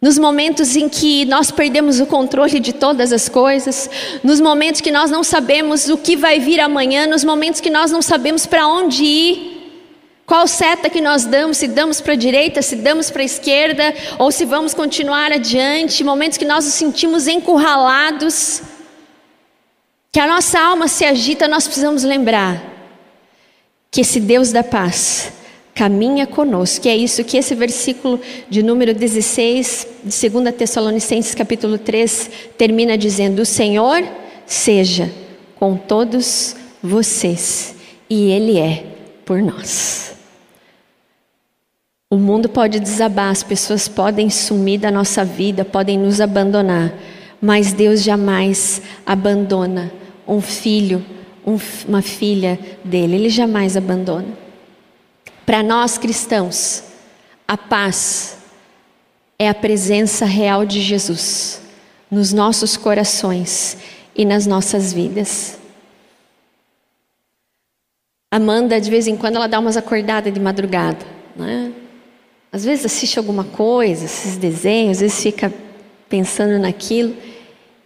Nos 0.01 0.17
momentos 0.17 0.77
em 0.77 0.87
que 0.87 1.25
nós 1.25 1.51
perdemos 1.51 1.99
o 1.99 2.05
controle 2.05 2.59
de 2.59 2.71
todas 2.71 3.11
as 3.11 3.27
coisas, 3.27 3.89
nos 4.23 4.39
momentos 4.39 4.79
que 4.79 4.91
nós 4.91 5.11
não 5.11 5.25
sabemos 5.25 5.89
o 5.89 5.97
que 5.97 6.15
vai 6.15 6.39
vir 6.39 6.61
amanhã, 6.61 7.05
nos 7.05 7.25
momentos 7.25 7.59
que 7.59 7.69
nós 7.69 7.91
não 7.91 8.01
sabemos 8.01 8.45
para 8.45 8.65
onde 8.65 9.03
ir, 9.03 9.58
qual 10.29 10.47
seta 10.47 10.91
que 10.91 11.01
nós 11.01 11.25
damos? 11.25 11.57
Se 11.57 11.67
damos 11.67 11.99
para 11.99 12.13
a 12.13 12.15
direita, 12.15 12.61
se 12.61 12.75
damos 12.75 13.09
para 13.09 13.23
a 13.23 13.25
esquerda, 13.25 13.95
ou 14.19 14.31
se 14.31 14.45
vamos 14.45 14.75
continuar 14.75 15.31
adiante? 15.31 16.03
Momentos 16.03 16.37
que 16.37 16.45
nós 16.45 16.65
nos 16.65 16.75
sentimos 16.75 17.27
encurralados, 17.27 18.61
que 20.11 20.19
a 20.19 20.27
nossa 20.27 20.59
alma 20.59 20.87
se 20.87 21.03
agita, 21.03 21.47
nós 21.47 21.63
precisamos 21.65 22.03
lembrar 22.03 22.61
que 23.89 24.01
esse 24.01 24.19
Deus 24.19 24.51
da 24.51 24.63
paz 24.63 25.33
caminha 25.73 26.27
conosco. 26.27 26.83
Que 26.83 26.89
é 26.89 26.95
isso 26.95 27.23
que 27.23 27.35
esse 27.35 27.55
versículo 27.55 28.21
de 28.47 28.61
número 28.61 28.93
16 28.93 29.87
de 30.03 30.29
2 30.29 30.53
Tessalonicenses 30.53 31.33
capítulo 31.33 31.79
3 31.79 32.29
termina 32.55 32.95
dizendo: 32.95 33.41
"O 33.41 33.45
Senhor 33.47 34.07
seja 34.45 35.11
com 35.55 35.75
todos 35.75 36.55
vocês, 36.83 37.73
e 38.07 38.29
ele 38.29 38.59
é 38.59 38.83
por 39.25 39.41
nós." 39.41 40.08
O 42.11 42.17
mundo 42.17 42.49
pode 42.49 42.79
desabar, 42.79 43.29
as 43.29 43.43
pessoas 43.43 43.87
podem 43.87 44.31
sumir 44.31 44.79
da 44.79 44.89
nossa 44.89 45.23
vida, 45.23 45.63
podem 45.63 45.95
nos 45.95 46.19
abandonar, 46.19 46.91
mas 47.39 47.71
Deus 47.71 48.01
jamais 48.01 48.81
abandona 49.05 49.91
um 50.27 50.41
filho, 50.41 51.05
um, 51.45 51.55
uma 51.87 52.01
filha 52.01 52.57
dele, 52.83 53.15
Ele 53.15 53.29
jamais 53.29 53.77
abandona. 53.77 54.35
Para 55.45 55.61
nós 55.61 55.99
cristãos, 55.99 56.83
a 57.47 57.55
paz 57.55 58.39
é 59.37 59.47
a 59.47 59.53
presença 59.53 60.25
real 60.25 60.65
de 60.65 60.81
Jesus 60.81 61.61
nos 62.09 62.33
nossos 62.33 62.75
corações 62.75 63.77
e 64.15 64.25
nas 64.25 64.47
nossas 64.47 64.91
vidas. 64.91 65.59
Amanda, 68.31 68.81
de 68.81 68.89
vez 68.89 69.05
em 69.05 69.15
quando, 69.15 69.35
ela 69.35 69.47
dá 69.47 69.59
umas 69.59 69.77
acordadas 69.77 70.33
de 70.33 70.39
madrugada, 70.39 71.05
né? 71.35 71.71
Às 72.51 72.65
vezes 72.65 72.85
assiste 72.85 73.19
alguma 73.19 73.43
coisa, 73.43 74.05
esses 74.05 74.35
desenhos, 74.35 74.97
às 74.97 75.01
vezes 75.01 75.21
fica 75.21 75.53
pensando 76.09 76.57
naquilo. 76.57 77.15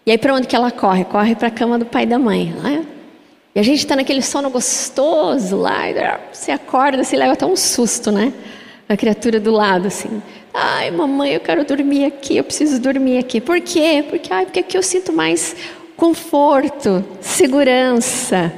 E 0.06 0.12
aí 0.12 0.17
para 0.17 0.34
onde 0.34 0.47
que 0.47 0.56
ela 0.56 0.71
corre? 0.71 1.04
Corre 1.04 1.36
para 1.36 1.49
a 1.49 1.52
cama 1.52 1.78
do 1.78 1.86
pai 1.86 2.04
e 2.04 2.06
da 2.06 2.17
mãe, 2.17 2.54
não 2.58 2.69
é? 2.69 2.82
E 3.54 3.60
a 3.60 3.63
gente 3.63 3.80
está 3.80 3.95
naquele 3.95 4.21
sono 4.21 4.49
gostoso 4.49 5.58
lá, 5.58 5.84
você 6.32 6.52
acorda, 6.52 7.04
se 7.04 7.15
leva 7.15 7.34
até 7.34 7.45
um 7.45 7.56
susto, 7.56 8.12
né? 8.12 8.34
A 8.88 8.97
criatura 8.97 9.39
do 9.39 9.52
lado, 9.52 9.88
assim. 9.88 10.21
Ai, 10.54 10.89
mamãe, 10.91 11.34
eu 11.34 11.39
quero 11.39 11.63
dormir 11.65 12.06
aqui, 12.06 12.38
eu 12.38 12.43
preciso 12.43 12.80
dormir 12.80 13.17
aqui. 13.17 13.41
Por 13.41 13.60
quê? 13.60 14.04
Porque, 14.10 14.32
ai, 14.32 14.45
porque 14.45 14.60
aqui 14.60 14.78
eu 14.78 14.84
sinto 14.84 15.12
mais 15.12 15.56
conforto, 15.97 17.04
segurança. 17.21 18.52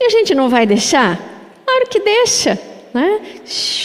E 0.00 0.04
a 0.04 0.08
gente 0.08 0.34
não 0.34 0.48
vai 0.48 0.66
deixar? 0.66 1.16
Claro 1.64 1.86
que 1.88 2.00
deixa 2.00 2.58
né? 2.94 3.20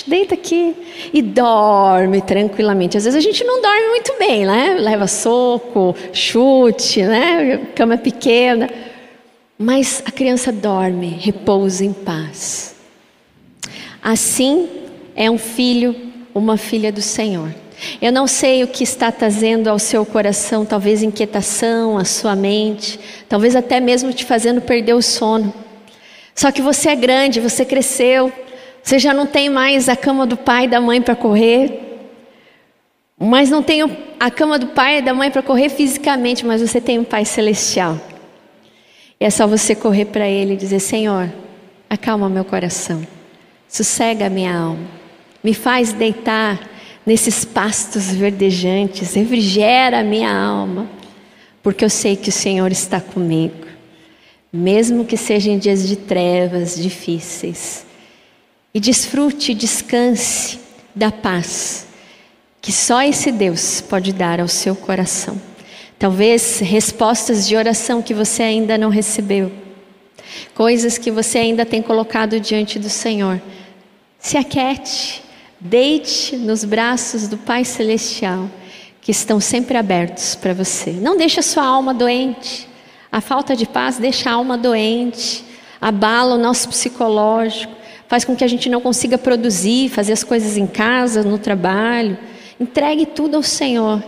Deita 0.05 0.35
aqui 0.35 0.75
e 1.11 1.19
dorme 1.19 2.21
tranquilamente. 2.21 2.95
Às 2.95 3.05
vezes 3.05 3.17
a 3.17 3.21
gente 3.21 3.43
não 3.43 3.59
dorme 3.59 3.87
muito 3.87 4.13
bem, 4.19 4.45
né? 4.45 4.77
Leva 4.79 5.07
soco, 5.07 5.95
chute, 6.13 7.01
né? 7.01 7.57
Cama 7.75 7.97
pequena. 7.97 8.69
Mas 9.57 10.03
a 10.05 10.11
criança 10.11 10.51
dorme, 10.51 11.17
repousa 11.19 11.83
em 11.83 11.91
paz. 11.91 12.75
Assim 14.01 14.69
é 15.15 15.29
um 15.29 15.39
filho, 15.39 15.95
uma 16.33 16.55
filha 16.55 16.91
do 16.91 17.01
Senhor. 17.01 17.53
Eu 18.01 18.11
não 18.11 18.27
sei 18.27 18.63
o 18.63 18.67
que 18.67 18.83
está 18.83 19.11
trazendo 19.11 19.69
ao 19.69 19.79
seu 19.79 20.05
coração, 20.05 20.65
talvez 20.65 21.01
inquietação, 21.01 21.97
à 21.97 22.05
sua 22.05 22.35
mente, 22.35 22.99
talvez 23.27 23.55
até 23.55 23.79
mesmo 23.79 24.13
te 24.13 24.23
fazendo 24.23 24.61
perder 24.61 24.93
o 24.93 25.01
sono. 25.01 25.53
Só 26.35 26.51
que 26.51 26.61
você 26.61 26.89
é 26.89 26.95
grande, 26.95 27.39
você 27.39 27.65
cresceu, 27.65 28.31
você 28.89 28.97
já 28.97 29.13
não 29.13 29.27
tem 29.27 29.51
mais 29.51 29.87
a 29.87 29.95
cama 29.95 30.25
do 30.25 30.35
pai 30.35 30.65
e 30.65 30.67
da 30.67 30.81
mãe 30.81 30.99
para 30.99 31.15
correr. 31.15 32.09
Mas 33.19 33.47
não 33.47 33.61
tem 33.61 33.83
a 34.19 34.31
cama 34.31 34.57
do 34.57 34.65
pai 34.69 34.97
e 34.97 35.01
da 35.03 35.13
mãe 35.13 35.29
para 35.29 35.43
correr 35.43 35.69
fisicamente, 35.69 36.43
mas 36.43 36.59
você 36.59 36.81
tem 36.81 36.97
um 36.97 37.03
pai 37.03 37.23
celestial. 37.23 37.99
E 39.19 39.25
é 39.25 39.29
só 39.29 39.45
você 39.45 39.75
correr 39.75 40.05
para 40.05 40.27
ele 40.27 40.53
e 40.53 40.57
dizer: 40.57 40.79
Senhor, 40.79 41.31
acalma 41.87 42.27
meu 42.29 42.43
coração, 42.43 43.05
sossega 43.67 44.27
minha 44.27 44.57
alma, 44.57 44.87
me 45.43 45.53
faz 45.53 45.93
deitar 45.93 46.59
nesses 47.05 47.45
pastos 47.45 48.09
verdejantes, 48.09 49.13
refrigera 49.13 50.01
minha 50.01 50.35
alma, 50.35 50.89
porque 51.61 51.85
eu 51.85 51.91
sei 51.91 52.15
que 52.15 52.29
o 52.29 52.31
Senhor 52.31 52.71
está 52.71 52.99
comigo, 52.99 53.67
mesmo 54.51 55.05
que 55.05 55.15
sejam 55.15 55.59
dias 55.59 55.87
de 55.87 55.95
trevas 55.95 56.75
difíceis. 56.75 57.87
E 58.73 58.79
desfrute, 58.79 59.53
descanse 59.53 60.59
da 60.95 61.11
paz 61.11 61.89
que 62.61 62.71
só 62.71 63.01
esse 63.01 63.31
Deus 63.31 63.81
pode 63.81 64.13
dar 64.13 64.39
ao 64.39 64.47
seu 64.47 64.75
coração. 64.75 65.41
Talvez 65.97 66.59
respostas 66.59 67.47
de 67.47 67.55
oração 67.55 68.01
que 68.01 68.13
você 68.13 68.43
ainda 68.43 68.77
não 68.77 68.89
recebeu, 68.89 69.51
coisas 70.53 70.97
que 70.97 71.11
você 71.11 71.39
ainda 71.39 71.65
tem 71.65 71.81
colocado 71.81 72.39
diante 72.39 72.79
do 72.79 72.89
Senhor. 72.89 73.41
Se 74.17 74.37
aquete, 74.37 75.21
deite 75.59 76.35
nos 76.37 76.63
braços 76.63 77.27
do 77.27 77.37
Pai 77.37 77.65
Celestial, 77.65 78.49
que 79.01 79.11
estão 79.11 79.39
sempre 79.39 79.77
abertos 79.77 80.35
para 80.35 80.53
você. 80.53 80.91
Não 80.91 81.17
deixe 81.17 81.39
a 81.39 81.43
sua 81.43 81.65
alma 81.65 81.93
doente. 81.93 82.67
A 83.11 83.19
falta 83.19 83.55
de 83.55 83.65
paz 83.65 83.97
deixa 83.97 84.29
a 84.29 84.33
alma 84.33 84.57
doente, 84.57 85.43
abala 85.81 86.35
o 86.35 86.37
nosso 86.37 86.69
psicológico, 86.69 87.73
faz 88.09 88.25
com 88.25 88.35
que 88.35 88.43
a 88.43 88.47
gente 88.47 88.67
não 88.69 88.81
consiga 88.81 89.19
produzir, 89.19 89.87
fazer 89.89 90.13
as 90.13 90.23
coisas 90.23 90.57
em 90.57 90.65
casa, 90.65 91.23
no 91.23 91.37
trabalho. 91.37 92.17
Entregue 92.59 93.05
tudo 93.05 93.37
ao 93.37 93.43
Senhor 93.43 94.03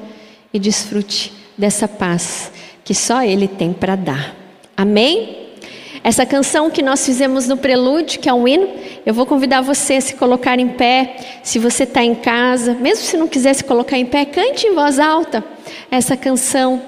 e 0.52 0.60
desfrute 0.60 1.32
dessa 1.56 1.88
paz 1.88 2.52
que 2.84 2.96
só 2.96 3.24
Ele 3.24 3.48
tem 3.48 3.72
para 3.72 3.96
dar. 3.96 4.36
Amém? 4.76 5.38
Essa 6.04 6.26
canção 6.26 6.72
que 6.72 6.82
nós 6.82 7.06
fizemos 7.06 7.48
no 7.48 7.56
prelúdio, 7.56 8.20
que 8.20 8.28
é 8.28 8.34
um 8.34 8.48
hino, 8.48 8.68
eu 9.06 9.14
vou 9.14 9.28
convidar 9.28 9.62
você 9.62 9.94
a 9.94 10.02
se 10.02 10.16
colocar 10.16 10.58
em 10.58 10.70
pé. 10.70 11.16
Se 11.44 11.60
você 11.60 11.84
está 11.84 12.04
em 12.04 12.16
casa, 12.16 12.74
mesmo 12.74 13.06
se 13.06 13.16
não 13.16 13.28
quiser 13.28 13.54
se 13.54 13.64
colocar 13.64 14.00
em 14.00 14.06
pé, 14.08 14.26
cante 14.26 14.66
em 14.66 14.74
voz 14.74 14.98
alta 14.98 15.44
essa 15.92 16.18
canção 16.18 16.82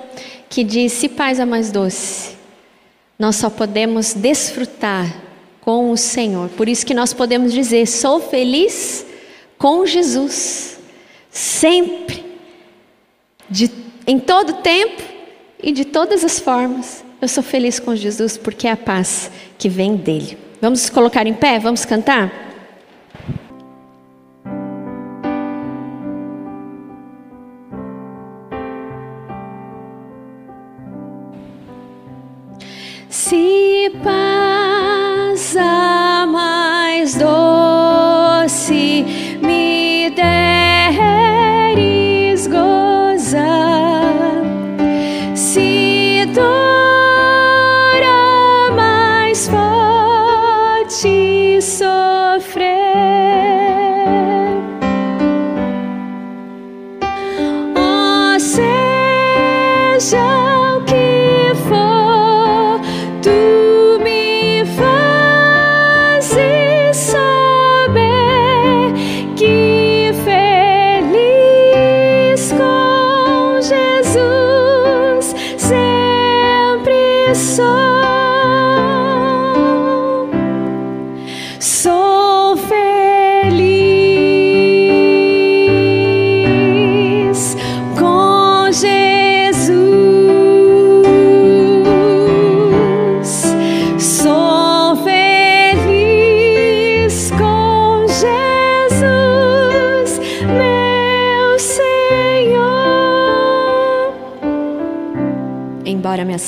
que 0.49 0.63
diz: 0.63 0.93
Se 0.93 1.07
paz 1.07 1.39
é 1.39 1.45
mais 1.45 1.71
doce, 1.71 2.35
nós 3.19 3.35
só 3.35 3.51
podemos 3.51 4.15
desfrutar 4.15 5.05
com 5.63 5.91
o 5.91 5.97
Senhor. 5.97 6.49
Por 6.49 6.67
isso 6.67 6.85
que 6.85 6.93
nós 6.93 7.13
podemos 7.13 7.53
dizer: 7.53 7.87
Sou 7.87 8.19
feliz 8.19 9.05
com 9.57 9.85
Jesus, 9.85 10.77
sempre, 11.31 12.23
de 13.49 13.71
em 14.05 14.19
todo 14.19 14.61
tempo 14.61 15.01
e 15.61 15.71
de 15.71 15.85
todas 15.85 16.23
as 16.23 16.39
formas. 16.39 17.03
Eu 17.21 17.27
sou 17.29 17.41
feliz 17.41 17.79
com 17.79 17.95
Jesus 17.95 18.35
porque 18.35 18.67
é 18.67 18.71
a 18.71 18.77
paz 18.77 19.31
que 19.57 19.69
vem 19.69 19.95
dele. 19.95 20.37
Vamos 20.61 20.81
nos 20.81 20.89
colocar 20.89 21.25
em 21.25 21.33
pé? 21.33 21.59
Vamos 21.59 21.85
cantar? 21.85 22.41
Se 33.09 33.89
paz 34.03 34.22
se 46.33 46.62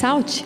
Assalte, 0.06 0.45